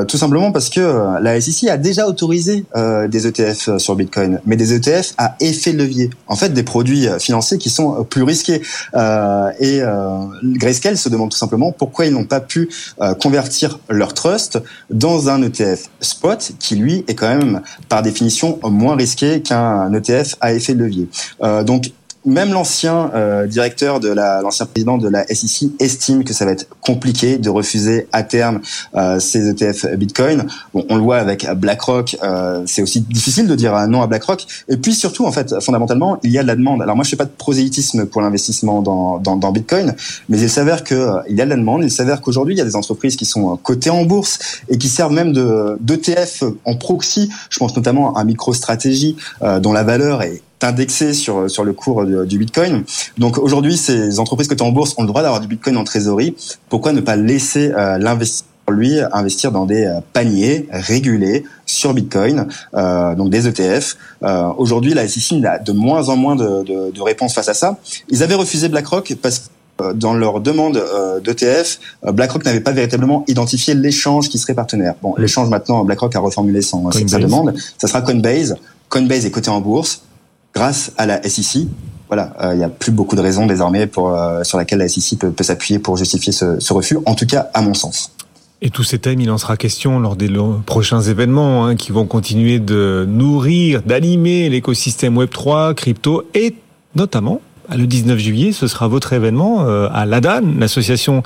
tout 0.09 0.16
simplement 0.16 0.52
parce 0.52 0.71
que 0.71 1.21
la 1.21 1.40
SEC 1.40 1.69
a 1.69 1.76
déjà 1.76 2.07
autorisé 2.07 2.64
des 3.09 3.26
ETF 3.26 3.78
sur 3.78 3.97
Bitcoin, 3.97 4.40
mais 4.47 4.57
des 4.57 4.75
ETF 4.75 5.14
à 5.19 5.37
effet 5.40 5.73
levier. 5.73 6.11
En 6.26 6.37
fait, 6.37 6.50
des 6.50 6.62
produits 6.62 7.09
financiers 7.19 7.59
qui 7.59 7.71
sont 7.71 8.05
plus 8.05 8.23
risqués. 8.23 8.62
et 9.61 9.81
Grayscale 10.43 10.97
se 10.97 11.09
demande 11.09 11.31
tout 11.31 11.38
simplement 11.38 11.73
pourquoi 11.73 12.07
ils 12.07 12.12
n'ont 12.12 12.25
pas 12.25 12.40
pu 12.40 12.69
convertir 13.21 13.78
leur 13.88 14.14
trust 14.14 14.59
dans 14.90 15.25
un 15.28 15.42
ETF 15.42 15.88
spot 16.00 16.52
qui 16.59 16.76
lui 16.76 17.04
est 17.09 17.14
quand 17.14 17.28
même 17.28 17.62
par 17.88 18.02
définition 18.02 18.59
moins 18.62 18.97
risqué 18.97 19.42
qu'un 19.42 19.92
ETF 19.92 20.37
à 20.40 20.52
effet 20.52 20.75
de 20.75 20.85
levier. 20.85 21.09
Euh, 21.42 21.62
donc 21.62 21.90
même 22.26 22.52
l'ancien 22.52 23.11
euh, 23.14 23.47
directeur 23.47 24.00
de 24.00 24.09
la, 24.09 24.42
l'ancien 24.42 24.66
président 24.66 24.99
de 24.99 25.09
la 25.09 25.26
SEC 25.26 25.71
estime 25.80 26.25
que 26.25 26.35
ça 26.35 26.45
va 26.45 26.52
être 26.52 26.66
compliqué 26.80 27.38
de 27.38 27.49
refuser 27.49 28.09
à 28.12 28.23
terme 28.23 28.61
euh, 28.97 29.18
ces 29.21 29.49
ETF 29.49 29.95
Bitcoin. 29.97 30.47
Bon, 30.75 30.85
on 30.90 30.97
le 30.97 31.02
voit 31.02 31.18
avec 31.18 31.49
BlackRock, 31.56 32.16
euh, 32.23 32.62
c'est 32.66 32.83
aussi 32.83 33.00
difficile 33.00 33.47
de 33.47 33.54
dire 33.54 33.88
non 33.88 34.02
à 34.02 34.06
BlackRock. 34.06 34.45
Et 34.68 34.76
puis 34.76 34.95
surtout, 34.95 35.25
en 35.25 35.33
fait, 35.33 35.61
fondamentalement, 35.62 36.18
il 36.23 36.30
y 36.30 36.38
a 36.38 36.42
de 36.42 36.49
la 36.49 36.56
demande. 36.56 36.83
Alors 36.83 36.97
moi, 36.97 37.04
je 37.04 37.11
fais 37.11 37.16
pas 37.16 37.25
de 37.25 37.30
prosélytisme 37.30 38.06
pour 38.06 38.21
l'investissement 38.21 38.83
dans, 38.83 39.18
dans, 39.18 39.37
dans 39.37 39.52
Bitcoin, 39.52 39.95
mais 40.28 40.40
il 40.40 40.50
s'avère 40.50 40.85
que 40.85 40.95
euh, 40.95 41.21
il 41.28 41.37
y 41.37 41.40
a 41.40 41.45
de 41.45 41.50
la 41.50 41.56
demande. 41.56 41.85
Il 41.85 41.90
s'avère 41.90 42.21
qu'aujourd'hui, 42.21 42.54
il 42.54 42.59
y 42.59 42.62
a 42.62 42.64
des 42.64 42.76
entreprises 42.76 43.16
qui 43.16 43.25
sont 43.25 43.56
cotées 43.56 43.90
en 43.90 44.04
bourse 44.04 44.38
et 44.68 44.78
qui 44.78 44.88
servent 44.88 45.12
même 45.12 45.33
de 45.33 45.76
d'ETF 45.80 46.42
en 46.64 46.75
proxy. 46.75 47.30
Je 47.50 47.59
pense 47.59 47.76
notamment 47.76 48.14
à 48.16 48.25
MicroStrategy, 48.25 49.16
euh, 49.42 49.61
dont 49.61 49.73
la 49.73 49.85
valeur 49.85 50.23
est 50.23 50.42
indexé 50.62 51.12
sur 51.12 51.50
sur 51.50 51.64
le 51.64 51.72
cours 51.72 52.04
du 52.04 52.38
Bitcoin. 52.38 52.84
Donc 53.18 53.38
aujourd'hui, 53.38 53.76
ces 53.76 54.18
entreprises 54.18 54.48
cotées 54.48 54.64
en 54.64 54.72
bourse 54.72 54.94
ont 54.98 55.02
le 55.02 55.08
droit 55.08 55.22
d'avoir 55.22 55.40
du 55.40 55.48
Bitcoin 55.48 55.76
en 55.76 55.84
trésorerie. 55.84 56.34
Pourquoi 56.68 56.92
ne 56.92 57.00
pas 57.00 57.16
laisser 57.16 57.72
euh, 57.72 57.98
l'investisseur 57.98 58.46
lui 58.72 59.00
investir 59.12 59.52
dans 59.52 59.66
des 59.66 59.84
euh, 59.84 60.00
paniers 60.12 60.66
régulés 60.70 61.44
sur 61.64 61.94
Bitcoin, 61.94 62.46
euh, 62.75 63.14
donc 63.14 63.30
des 63.30 63.46
ETF. 63.46 63.96
Euh, 64.22 64.48
aujourd'hui, 64.56 64.94
la 64.94 65.06
SEC 65.08 65.44
a 65.44 65.58
de 65.58 65.72
moins 65.72 66.08
en 66.08 66.16
moins 66.16 66.36
de, 66.36 66.62
de, 66.62 66.90
de, 66.90 67.02
réponses 67.02 67.34
face 67.34 67.48
à 67.48 67.54
ça. 67.54 67.78
Ils 68.08 68.22
avaient 68.22 68.34
refusé 68.34 68.68
BlackRock 68.68 69.14
parce 69.20 69.38
que 69.78 69.92
dans 69.92 70.14
leur 70.14 70.40
demande 70.40 70.82
d'ETF, 71.22 71.80
BlackRock 72.02 72.46
n'avait 72.46 72.60
pas 72.60 72.72
véritablement 72.72 73.25
identifié 73.28 73.75
l'échange 73.75 74.30
qui 74.30 74.38
serait 74.38 74.54
partenaire. 74.54 74.94
Bon, 75.02 75.14
l'échange 75.18 75.50
maintenant, 75.50 75.84
BlackRock 75.84 76.16
a 76.16 76.20
reformulé 76.20 76.62
son, 76.62 76.90
sa 76.90 77.18
demande. 77.18 77.52
Ça 77.76 77.86
sera 77.86 78.00
Coinbase. 78.00 78.56
Coinbase 78.88 79.26
est 79.26 79.30
coté 79.30 79.50
en 79.50 79.60
bourse 79.60 80.05
grâce 80.56 80.92
à 80.96 81.04
la 81.04 81.22
SEC. 81.22 81.66
Voilà, 82.08 82.32
euh, 82.40 82.54
il 82.54 82.58
n'y 82.58 82.64
a 82.64 82.70
plus 82.70 82.92
beaucoup 82.92 83.14
de 83.14 83.20
raisons 83.20 83.46
désormais 83.46 83.90
euh, 83.98 84.42
sur 84.42 84.56
laquelle 84.56 84.78
la 84.78 84.88
SEC 84.88 85.18
peut, 85.18 85.44
s'appuyer 85.44 85.78
pour 85.78 85.98
justifier 85.98 86.32
ce, 86.32 86.58
ce, 86.58 86.72
refus, 86.72 86.96
en 87.04 87.14
tout 87.14 87.26
cas 87.26 87.50
à 87.52 87.60
mon 87.60 87.75
sens. 87.75 88.12
Et 88.62 88.70
tous 88.70 88.84
ces 88.84 88.98
thèmes, 88.98 89.20
il 89.20 89.30
en 89.30 89.36
sera 89.36 89.58
question 89.58 90.00
lors 90.00 90.16
des 90.16 90.30
prochains 90.64 91.02
événements 91.02 91.66
hein, 91.66 91.76
qui 91.76 91.92
vont 91.92 92.06
continuer 92.06 92.58
de 92.58 93.04
nourrir, 93.06 93.82
d'animer 93.82 94.48
l'écosystème 94.48 95.18
Web3, 95.18 95.75
crypto 95.75 96.25
et 96.32 96.54
notamment 96.94 97.42
le 97.75 97.86
19 97.86 98.18
juillet, 98.18 98.52
ce 98.52 98.68
sera 98.68 98.86
votre 98.88 99.12
événement 99.12 99.66
euh, 99.66 99.88
à 99.92 100.06
l'ADAN, 100.06 100.42
l'association 100.58 101.22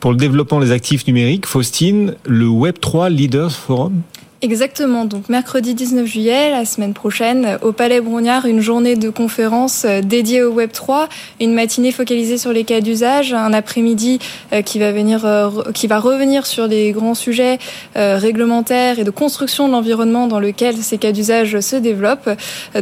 pour 0.00 0.12
le 0.12 0.16
développement 0.16 0.60
des 0.60 0.72
actifs 0.72 1.06
numériques. 1.06 1.46
Faustine, 1.46 2.14
le 2.24 2.46
Web3 2.46 3.10
Leaders 3.10 3.52
Forum 3.52 4.00
Exactement. 4.44 5.06
Donc 5.06 5.30
mercredi 5.30 5.72
19 5.72 6.04
juillet, 6.04 6.50
la 6.50 6.66
semaine 6.66 6.92
prochaine, 6.92 7.56
au 7.62 7.72
Palais 7.72 8.02
Brognard, 8.02 8.44
une 8.44 8.60
journée 8.60 8.94
de 8.94 9.08
conférence 9.08 9.86
euh, 9.86 10.02
dédiée 10.02 10.42
au 10.42 10.52
Web 10.52 10.70
3, 10.70 11.08
une 11.40 11.54
matinée 11.54 11.92
focalisée 11.92 12.36
sur 12.36 12.52
les 12.52 12.64
cas 12.64 12.82
d'usage, 12.82 13.32
un 13.32 13.54
après-midi 13.54 14.18
euh, 14.52 14.60
qui 14.60 14.78
va 14.78 14.92
venir, 14.92 15.24
euh, 15.24 15.48
qui 15.72 15.86
va 15.86 15.98
revenir 15.98 16.44
sur 16.44 16.66
les 16.66 16.92
grands 16.92 17.14
sujets 17.14 17.58
réglementaires 17.94 18.98
et 18.98 19.04
de 19.04 19.10
construction 19.10 19.66
de 19.66 19.72
l'environnement 19.72 20.26
dans 20.26 20.40
lequel 20.40 20.76
ces 20.76 20.98
cas 20.98 21.12
d'usage 21.12 21.58
se 21.60 21.76
développent. 21.76 22.28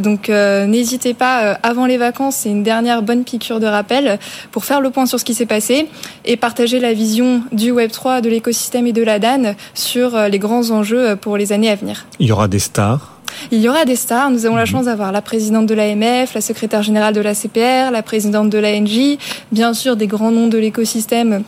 Donc 0.01 0.29
n'hésitez 0.29 1.13
pas 1.13 1.57
avant 1.63 1.85
les 1.85 1.97
vacances, 1.97 2.37
c'est 2.37 2.49
une 2.49 2.63
dernière 2.63 3.03
bonne 3.03 3.23
piqûre 3.23 3.59
de 3.59 3.67
rappel 3.67 4.19
pour 4.51 4.65
faire 4.65 4.81
le 4.81 4.89
point 4.89 5.05
sur 5.05 5.19
ce 5.19 5.23
qui 5.23 5.33
s'est 5.33 5.45
passé 5.45 5.87
et 6.25 6.35
partager 6.35 6.79
la 6.79 6.93
vision 6.93 7.43
du 7.51 7.71
Web 7.71 7.91
3, 7.91 8.21
de 8.21 8.29
l'écosystème 8.29 8.87
et 8.87 8.93
de 8.93 9.03
la 9.03 9.19
DAN 9.19 9.55
sur 9.73 10.17
les 10.17 10.39
grands 10.39 10.71
enjeux 10.71 11.15
pour 11.15 11.37
les 11.37 11.52
années 11.53 11.69
à 11.69 11.75
venir. 11.75 12.05
Il 12.19 12.27
y 12.27 12.31
aura 12.31 12.47
des 12.47 12.59
stars 12.59 13.09
il 13.51 13.59
y 13.61 13.67
aura 13.67 13.83
des 13.83 13.95
stars. 13.95 14.29
Nous 14.29 14.45
avons 14.45 14.55
la 14.55 14.61
mhm. 14.61 14.67
chance 14.67 14.85
d'avoir 14.85 15.11
la 15.11 15.23
présidente 15.23 15.65
de 15.65 15.73
l'AMF, 15.73 16.35
la 16.35 16.41
secrétaire 16.41 16.83
générale 16.83 17.15
de 17.15 17.21
la 17.21 17.33
CPR, 17.33 17.91
la 17.91 18.03
présidente 18.03 18.51
de 18.51 18.59
l'ANJ, 18.59 19.17
bien 19.51 19.73
sûr 19.73 19.95
des 19.95 20.05
grands 20.05 20.31
noms 20.31 20.47
de 20.47 20.59
l'écosystème 20.59 21.43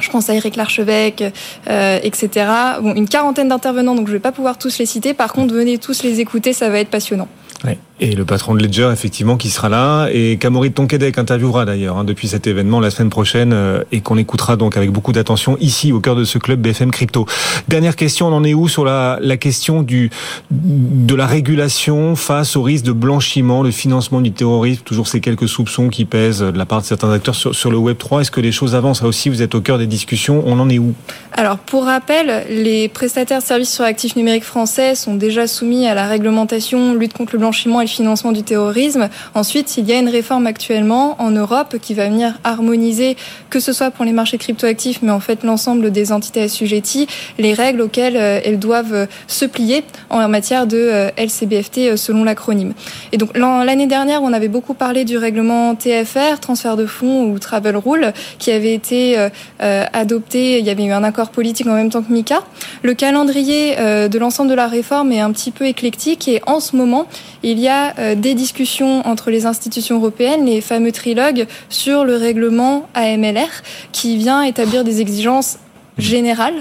je 0.00 0.10
pense 0.10 0.30
à 0.30 0.34
Eric 0.34 0.56
Larchevêque, 0.56 1.22
euh, 1.68 1.98
etc. 2.02 2.46
Bon, 2.80 2.94
une 2.94 3.06
quarantaine 3.06 3.48
d'intervenants, 3.48 3.94
donc 3.94 4.06
je 4.06 4.12
ne 4.12 4.16
vais 4.16 4.22
pas 4.22 4.32
pouvoir 4.32 4.56
tous 4.56 4.78
les 4.78 4.86
citer. 4.86 5.12
Par 5.12 5.32
contre, 5.32 5.54
venez 5.54 5.76
tous 5.76 6.02
les 6.02 6.20
écouter, 6.20 6.54
ça 6.54 6.70
va 6.70 6.78
être 6.80 6.88
passionnant. 6.88 7.28
Ouais. 7.64 7.78
Et 8.02 8.14
le 8.14 8.24
patron 8.24 8.54
de 8.54 8.62
Ledger, 8.62 8.88
effectivement, 8.90 9.36
qui 9.36 9.50
sera 9.50 9.68
là. 9.68 10.08
Et 10.10 10.38
Camory 10.38 10.72
Tonquedec 10.72 11.18
interviewera 11.18 11.66
d'ailleurs 11.66 11.98
hein, 11.98 12.04
depuis 12.04 12.28
cet 12.28 12.46
événement 12.46 12.80
la 12.80 12.88
semaine 12.88 13.10
prochaine 13.10 13.52
euh, 13.52 13.84
et 13.92 14.00
qu'on 14.00 14.16
écoutera 14.16 14.56
donc 14.56 14.78
avec 14.78 14.90
beaucoup 14.90 15.12
d'attention 15.12 15.58
ici 15.60 15.92
au 15.92 16.00
cœur 16.00 16.16
de 16.16 16.24
ce 16.24 16.38
club 16.38 16.62
BFM 16.62 16.92
Crypto. 16.92 17.26
Dernière 17.68 17.96
question, 17.96 18.28
on 18.28 18.32
en 18.32 18.42
est 18.42 18.54
où 18.54 18.68
sur 18.68 18.86
la, 18.86 19.18
la 19.20 19.36
question 19.36 19.82
du, 19.82 20.10
de 20.50 21.14
la 21.14 21.26
régulation 21.26 22.16
face 22.16 22.56
au 22.56 22.62
risque 22.62 22.86
de 22.86 22.92
blanchiment, 22.92 23.62
le 23.62 23.70
financement 23.70 24.22
du 24.22 24.32
terrorisme, 24.32 24.80
toujours 24.82 25.06
ces 25.06 25.20
quelques 25.20 25.48
soupçons 25.48 25.90
qui 25.90 26.06
pèsent 26.06 26.40
de 26.40 26.56
la 26.56 26.64
part 26.64 26.80
de 26.80 26.86
certains 26.86 27.12
acteurs 27.12 27.34
sur, 27.34 27.54
sur 27.54 27.70
le 27.70 27.76
Web 27.76 27.98
3. 27.98 28.22
Est-ce 28.22 28.30
que 28.30 28.40
les 28.40 28.52
choses 28.52 28.74
avancent? 28.74 29.02
Là 29.02 29.08
aussi, 29.08 29.28
vous 29.28 29.42
êtes 29.42 29.54
au 29.54 29.60
cœur 29.60 29.76
des 29.76 29.86
discussions. 29.86 30.42
On 30.46 30.58
en 30.58 30.70
est 30.70 30.78
où? 30.78 30.94
Alors, 31.32 31.58
pour 31.58 31.84
rappel, 31.84 32.46
les 32.48 32.88
prestataires 32.88 33.40
de 33.40 33.44
services 33.44 33.74
sur 33.74 33.84
actifs 33.84 34.16
numériques 34.16 34.44
français 34.44 34.94
sont 34.94 35.16
déjà 35.16 35.46
soumis 35.46 35.86
à 35.86 35.92
la 35.92 36.06
réglementation 36.06 36.94
lutte 36.94 37.12
contre 37.12 37.34
le 37.34 37.40
blanchiment 37.40 37.82
et 37.82 37.89
financement 37.90 38.32
du 38.32 38.42
terrorisme. 38.42 39.08
Ensuite, 39.34 39.76
il 39.76 39.86
y 39.88 39.92
a 39.92 39.98
une 39.98 40.08
réforme 40.08 40.46
actuellement 40.46 41.16
en 41.18 41.30
Europe 41.30 41.76
qui 41.80 41.94
va 41.94 42.08
venir 42.08 42.38
harmoniser, 42.44 43.16
que 43.50 43.60
ce 43.60 43.72
soit 43.72 43.90
pour 43.90 44.04
les 44.04 44.12
marchés 44.12 44.38
cryptoactifs, 44.38 45.00
mais 45.02 45.12
en 45.12 45.20
fait 45.20 45.44
l'ensemble 45.44 45.90
des 45.90 46.12
entités 46.12 46.42
assujetties, 46.42 47.06
les 47.38 47.54
règles 47.54 47.82
auxquelles 47.82 48.16
euh, 48.16 48.40
elles 48.44 48.58
doivent 48.58 48.94
euh, 48.94 49.06
se 49.26 49.44
plier 49.44 49.84
en 50.08 50.26
matière 50.28 50.66
de 50.66 50.76
euh, 50.76 51.10
LCBFT 51.16 51.96
selon 51.96 52.24
l'acronyme. 52.24 52.72
Et 53.12 53.16
donc 53.16 53.36
l'année 53.36 53.86
dernière, 53.86 54.22
on 54.22 54.32
avait 54.32 54.48
beaucoup 54.48 54.74
parlé 54.74 55.04
du 55.04 55.16
règlement 55.16 55.74
TFR, 55.74 56.40
transfert 56.40 56.76
de 56.76 56.86
fonds 56.86 57.24
ou 57.24 57.38
travel 57.38 57.76
rule, 57.76 58.12
qui 58.38 58.50
avait 58.50 58.74
été 58.74 59.16
adopté. 59.58 60.58
Il 60.58 60.64
y 60.64 60.70
avait 60.70 60.84
eu 60.84 60.92
un 60.92 61.04
accord 61.04 61.30
politique 61.30 61.66
en 61.66 61.74
même 61.74 61.90
temps 61.90 62.02
que 62.02 62.12
MICA. 62.12 62.42
Le 62.82 62.94
calendrier 62.94 63.76
de 63.76 64.18
l'ensemble 64.18 64.50
de 64.50 64.54
la 64.54 64.66
réforme 64.66 65.12
est 65.12 65.20
un 65.20 65.32
petit 65.32 65.50
peu 65.50 65.66
éclectique 65.66 66.28
et 66.28 66.40
en 66.46 66.60
ce 66.60 66.76
moment, 66.76 67.06
il 67.42 67.58
y 67.58 67.68
a 67.68 67.79
euh, 67.98 68.14
des 68.14 68.34
discussions 68.34 69.06
entre 69.06 69.30
les 69.30 69.46
institutions 69.46 69.96
européennes, 69.96 70.46
les 70.46 70.60
fameux 70.60 70.92
trilogues, 70.92 71.46
sur 71.68 72.04
le 72.04 72.16
règlement 72.16 72.88
AMLR, 72.94 73.50
qui 73.92 74.16
vient 74.16 74.42
établir 74.42 74.84
des 74.84 75.00
exigences 75.00 75.58
générales 76.00 76.54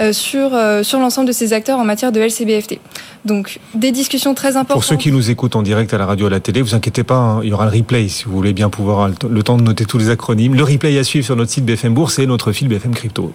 euh, 0.00 0.12
sur, 0.12 0.54
euh, 0.54 0.82
sur 0.82 0.98
l'ensemble 0.98 1.28
de 1.28 1.32
ces 1.32 1.52
acteurs 1.52 1.78
en 1.78 1.84
matière 1.84 2.12
de 2.12 2.20
LCBFT. 2.20 2.80
Donc 3.24 3.58
des 3.74 3.92
discussions 3.92 4.34
très 4.34 4.56
importantes. 4.56 4.74
Pour 4.74 4.84
ceux 4.84 4.96
qui 4.96 5.12
nous 5.12 5.30
écoutent 5.30 5.56
en 5.56 5.62
direct 5.62 5.92
à 5.92 5.98
la 5.98 6.06
radio, 6.06 6.26
à 6.26 6.30
la 6.30 6.40
télé, 6.40 6.62
vous 6.62 6.74
inquiétez 6.74 7.04
pas, 7.04 7.16
hein, 7.16 7.40
il 7.42 7.50
y 7.50 7.52
aura 7.52 7.66
le 7.66 7.76
replay 7.76 8.08
si 8.08 8.24
vous 8.24 8.32
voulez 8.32 8.52
bien 8.52 8.70
pouvoir 8.70 9.08
le 9.08 9.42
temps 9.42 9.56
de 9.56 9.62
noter 9.62 9.84
tous 9.84 9.98
les 9.98 10.10
acronymes. 10.10 10.54
Le 10.54 10.62
replay 10.62 10.98
à 10.98 11.04
suivre 11.04 11.24
sur 11.24 11.36
notre 11.36 11.50
site 11.50 11.64
BFM 11.64 11.94
Bourse 11.94 12.18
et 12.18 12.26
notre 12.26 12.52
fil 12.52 12.68
BFM 12.68 12.94
Crypto. 12.94 13.32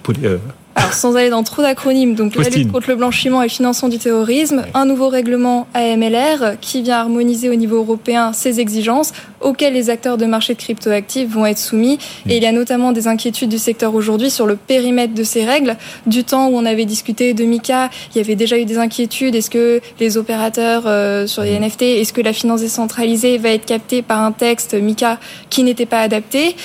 Alors 0.76 0.94
sans 0.94 1.16
aller 1.18 1.30
dans 1.30 1.44
trop 1.44 1.62
d'acronymes, 1.62 2.16
donc 2.16 2.36
la 2.36 2.50
lutte 2.50 2.72
contre 2.72 2.90
le 2.90 2.96
blanchiment 2.96 3.42
et 3.42 3.46
le 3.46 3.50
financement 3.50 3.90
du 3.90 3.98
terrorisme, 3.98 4.64
un 4.74 4.86
nouveau 4.86 5.10
règlement 5.10 5.68
AMLR 5.74 6.60
qui 6.62 6.82
vient 6.82 6.98
harmoniser 6.98 7.50
au 7.50 7.56
niveau 7.56 7.78
européen 7.78 8.32
ces 8.32 8.60
exigences 8.62 9.12
auxquelles 9.42 9.74
les 9.74 9.90
acteurs 9.90 10.18
de 10.18 10.26
marché 10.26 10.54
de 10.54 10.60
cryptoactifs 10.60 11.30
vont 11.30 11.46
être 11.46 11.58
soumis. 11.58 11.98
Et 12.30 12.38
il 12.38 12.44
y 12.44 12.46
a 12.46 12.52
notamment 12.52 12.94
des 12.94 13.08
inquiétudes 13.08 13.50
du 13.50 13.58
secteur 13.58 13.96
aujourd'hui 13.96 14.30
sur 14.30 14.46
le 14.46 14.56
périmètre 14.56 15.14
de 15.14 15.24
ces 15.24 15.44
règles. 15.44 15.76
Du 16.06 16.24
temps 16.24 16.48
où 16.48 16.56
on 16.56 16.66
avait 16.66 16.86
discuté 16.86 17.34
de 17.34 17.44
MICA, 17.44 17.90
il 18.14 18.18
y 18.18 18.22
avait 18.22 18.36
déjà 18.36 18.58
eu 18.58 18.66
des 18.66 18.78
inquiétudes. 18.78 19.36
Est-ce 19.36 19.50
que 19.50 19.82
les 20.00 20.18
opérateurs 20.18 20.84
euh, 20.86 21.28
sur 21.28 21.44
les 21.44 21.60
NFT, 21.60 21.82
est-ce 21.82 22.14
que 22.14 22.22
la 22.22 22.34
finance 22.34 22.62
décentralisée 22.62 23.38
va 23.38 23.50
être 23.50 23.66
captée 23.66 24.02
par 24.02 24.22
un 24.22 24.32
texte 24.32 24.74
MICA 24.74 25.20
qui 25.50 25.64
n'était 25.64 25.86
pas 25.86 26.00
adapté? 26.00 26.56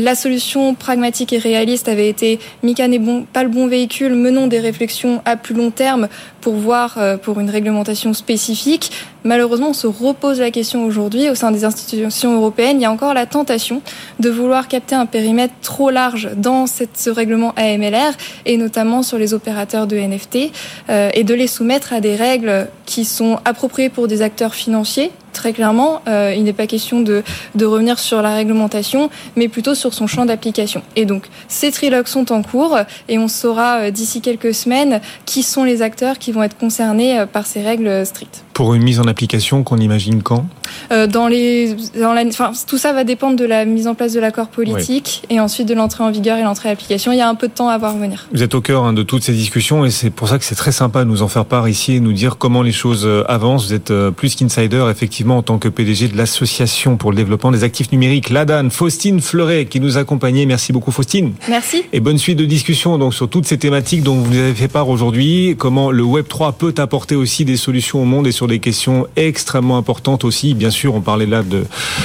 La 0.00 0.14
solution 0.14 0.74
pragmatique 0.74 1.32
et 1.32 1.38
réaliste 1.38 1.88
avait 1.88 2.08
été 2.08 2.38
Mika 2.62 2.88
n'est 2.88 3.00
pas 3.32 3.42
le 3.42 3.48
bon 3.48 3.66
véhicule, 3.66 4.14
menons 4.14 4.46
des 4.46 4.60
réflexions 4.60 5.22
à 5.24 5.36
plus 5.36 5.54
long 5.54 5.70
terme 5.70 6.08
pour 6.40 6.54
voir 6.54 6.96
euh, 6.98 7.16
pour 7.16 7.40
une 7.40 7.50
réglementation 7.50 8.14
spécifique. 8.14 8.90
Malheureusement, 9.24 9.70
on 9.70 9.74
se 9.74 9.86
repose 9.86 10.40
la 10.40 10.50
question 10.50 10.84
aujourd'hui 10.84 11.28
au 11.28 11.34
sein 11.34 11.50
des 11.50 11.64
institutions 11.64 12.34
européennes. 12.34 12.78
Il 12.78 12.82
y 12.82 12.86
a 12.86 12.92
encore 12.92 13.12
la 13.12 13.26
tentation 13.26 13.82
de 14.18 14.30
vouloir 14.30 14.66
capter 14.66 14.94
un 14.94 15.06
périmètre 15.06 15.54
trop 15.62 15.90
large 15.90 16.30
dans 16.36 16.66
ce 16.66 17.10
règlement 17.10 17.52
AMLR 17.56 18.12
et 18.46 18.56
notamment 18.56 19.02
sur 19.02 19.18
les 19.18 19.34
opérateurs 19.34 19.86
de 19.86 19.96
NFT 19.96 20.52
euh, 20.88 21.10
et 21.12 21.24
de 21.24 21.34
les 21.34 21.46
soumettre 21.46 21.92
à 21.92 22.00
des 22.00 22.16
règles 22.16 22.68
qui 22.86 23.04
sont 23.04 23.38
appropriées 23.44 23.90
pour 23.90 24.08
des 24.08 24.22
acteurs 24.22 24.54
financiers 24.54 25.10
très 25.32 25.52
clairement, 25.52 26.02
euh, 26.08 26.34
il 26.36 26.42
n'est 26.44 26.52
pas 26.52 26.66
question 26.66 27.00
de, 27.00 27.22
revenir 27.62 27.98
sur 27.98 28.20
la 28.20 28.34
réglementation, 28.34 29.10
mais 29.36 29.48
plutôt 29.48 29.74
sur 29.74 29.94
son 29.94 30.06
champ 30.06 30.26
d'application. 30.26 30.82
Et 30.96 31.04
donc, 31.04 31.28
ces 31.48 31.70
trilogues 31.70 32.08
sont 32.08 32.32
en 32.32 32.42
cours 32.42 32.76
et 33.08 33.18
on 33.18 33.28
saura 33.28 33.78
euh, 33.78 33.90
d'ici 33.90 34.20
quelques 34.20 34.52
semaines 34.52 35.00
qui 35.26 35.42
sont 35.42 35.64
les 35.64 35.82
acteurs 35.82 36.18
qui 36.18 36.32
vont 36.32 36.42
être 36.42 36.58
concernés 36.58 37.24
par 37.32 37.46
ces 37.46 37.62
règles 37.62 38.04
strictes. 38.04 38.44
Pour 38.54 38.74
une 38.74 38.82
mise 38.82 39.00
application 39.10 39.62
qu'on 39.62 39.78
imagine 39.78 40.22
quand 40.22 40.46
euh, 40.92 41.06
dans 41.06 41.28
les, 41.28 41.74
dans 42.00 42.12
la, 42.12 42.24
enfin, 42.24 42.52
Tout 42.66 42.78
ça 42.78 42.92
va 42.92 43.04
dépendre 43.04 43.36
de 43.36 43.44
la 43.44 43.64
mise 43.64 43.86
en 43.86 43.94
place 43.94 44.12
de 44.12 44.20
l'accord 44.20 44.48
politique 44.48 45.22
oui. 45.28 45.36
et 45.36 45.40
ensuite 45.40 45.68
de 45.68 45.74
l'entrée 45.74 46.04
en 46.04 46.10
vigueur 46.10 46.38
et 46.38 46.42
l'entrée 46.42 46.68
en 46.68 46.72
application. 46.72 47.12
Il 47.12 47.18
y 47.18 47.20
a 47.20 47.28
un 47.28 47.34
peu 47.34 47.48
de 47.48 47.52
temps 47.52 47.68
à 47.68 47.78
voir 47.78 47.96
venir. 47.96 48.28
Vous 48.32 48.42
êtes 48.42 48.54
au 48.54 48.60
cœur 48.60 48.84
hein, 48.84 48.92
de 48.92 49.02
toutes 49.02 49.22
ces 49.22 49.32
discussions 49.32 49.84
et 49.84 49.90
c'est 49.90 50.10
pour 50.10 50.28
ça 50.28 50.38
que 50.38 50.44
c'est 50.44 50.54
très 50.54 50.72
sympa 50.72 51.04
de 51.04 51.10
nous 51.10 51.22
en 51.22 51.28
faire 51.28 51.44
part 51.44 51.68
ici 51.68 51.94
et 51.94 52.00
nous 52.00 52.12
dire 52.12 52.38
comment 52.38 52.62
les 52.62 52.72
choses 52.72 53.04
euh, 53.04 53.24
avancent. 53.28 53.66
Vous 53.66 53.74
êtes 53.74 53.90
euh, 53.90 54.10
plus 54.10 54.34
qu'insider, 54.34 54.86
effectivement, 54.90 55.38
en 55.38 55.42
tant 55.42 55.58
que 55.58 55.68
PDG 55.68 56.08
de 56.08 56.16
l'Association 56.16 56.96
pour 56.96 57.10
le 57.10 57.16
développement 57.16 57.50
des 57.50 57.64
actifs 57.64 57.92
numériques, 57.92 58.30
l'ADAN. 58.30 58.70
Faustine 58.70 59.20
Fleuret 59.20 59.66
qui 59.66 59.80
nous 59.80 59.98
accompagnait. 59.98 60.46
Merci 60.46 60.72
beaucoup, 60.72 60.90
Faustine. 60.90 61.32
Merci. 61.48 61.84
Et 61.92 62.00
bonne 62.00 62.18
suite 62.18 62.38
de 62.38 62.44
discussion 62.44 62.98
donc, 62.98 63.14
sur 63.14 63.28
toutes 63.28 63.46
ces 63.46 63.58
thématiques 63.58 64.02
dont 64.02 64.16
vous 64.16 64.32
nous 64.32 64.38
avez 64.38 64.54
fait 64.54 64.68
part 64.68 64.88
aujourd'hui. 64.88 65.56
Comment 65.58 65.90
le 65.90 66.02
Web3 66.02 66.54
peut 66.54 66.74
apporter 66.78 67.16
aussi 67.16 67.44
des 67.44 67.56
solutions 67.56 68.02
au 68.02 68.04
monde 68.04 68.26
et 68.26 68.32
sur 68.32 68.46
des 68.46 68.58
questions 68.58 68.99
extrêmement 69.16 69.76
importantes 69.78 70.24
aussi. 70.24 70.54
Bien 70.54 70.70
sûr, 70.70 70.94
on 70.94 71.00
parlait 71.00 71.26
là 71.26 71.42
de 71.42 71.64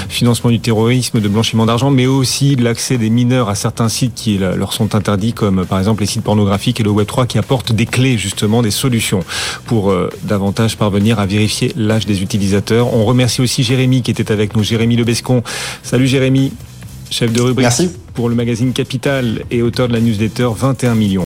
financement 0.10 0.49
du 0.49 0.60
terrorisme, 0.60 1.19
de 1.19 1.27
blanchiment 1.27 1.65
d'argent, 1.65 1.91
mais 1.91 2.08
aussi 2.08 2.55
de 2.55 2.63
l'accès 2.63 2.97
des 2.97 3.10
mineurs 3.10 3.49
à 3.49 3.55
certains 3.55 3.89
sites 3.89 4.13
qui 4.15 4.38
leur 4.38 4.73
sont 4.73 4.95
interdits, 4.95 5.34
comme 5.34 5.65
par 5.65 5.79
exemple 5.79 6.01
les 6.01 6.08
sites 6.08 6.23
pornographiques 6.23 6.79
et 6.79 6.84
le 6.84 6.91
Web3 6.91 7.27
qui 7.27 7.38
apportent 7.38 7.71
des 7.71 7.86
clés, 7.86 8.17
justement, 8.17 8.62
des 8.62 8.71
solutions 8.71 9.21
pour 9.65 9.91
euh, 9.91 10.10
davantage 10.23 10.77
parvenir 10.77 11.19
à 11.19 11.25
vérifier 11.25 11.71
l'âge 11.75 12.05
des 12.05 12.21
utilisateurs. 12.21 12.93
On 12.93 13.05
remercie 13.05 13.41
aussi 13.41 13.63
Jérémy 13.63 14.01
qui 14.01 14.12
était 14.12 14.31
avec 14.31 14.55
nous, 14.55 14.63
Jérémy 14.63 14.95
Lebescon. 14.95 15.43
Salut 15.84 16.08
Jérémy, 16.08 16.51
chef 17.10 17.31
de 17.31 17.41
rubrique 17.41 17.63
Merci. 17.63 17.89
pour 18.13 18.29
le 18.29 18.36
magazine 18.36 18.73
Capital 18.73 19.43
et 19.51 19.62
auteur 19.62 19.88
de 19.88 19.93
la 19.93 19.99
newsletter 19.99 20.49
21 20.55 20.95
millions. 20.95 21.23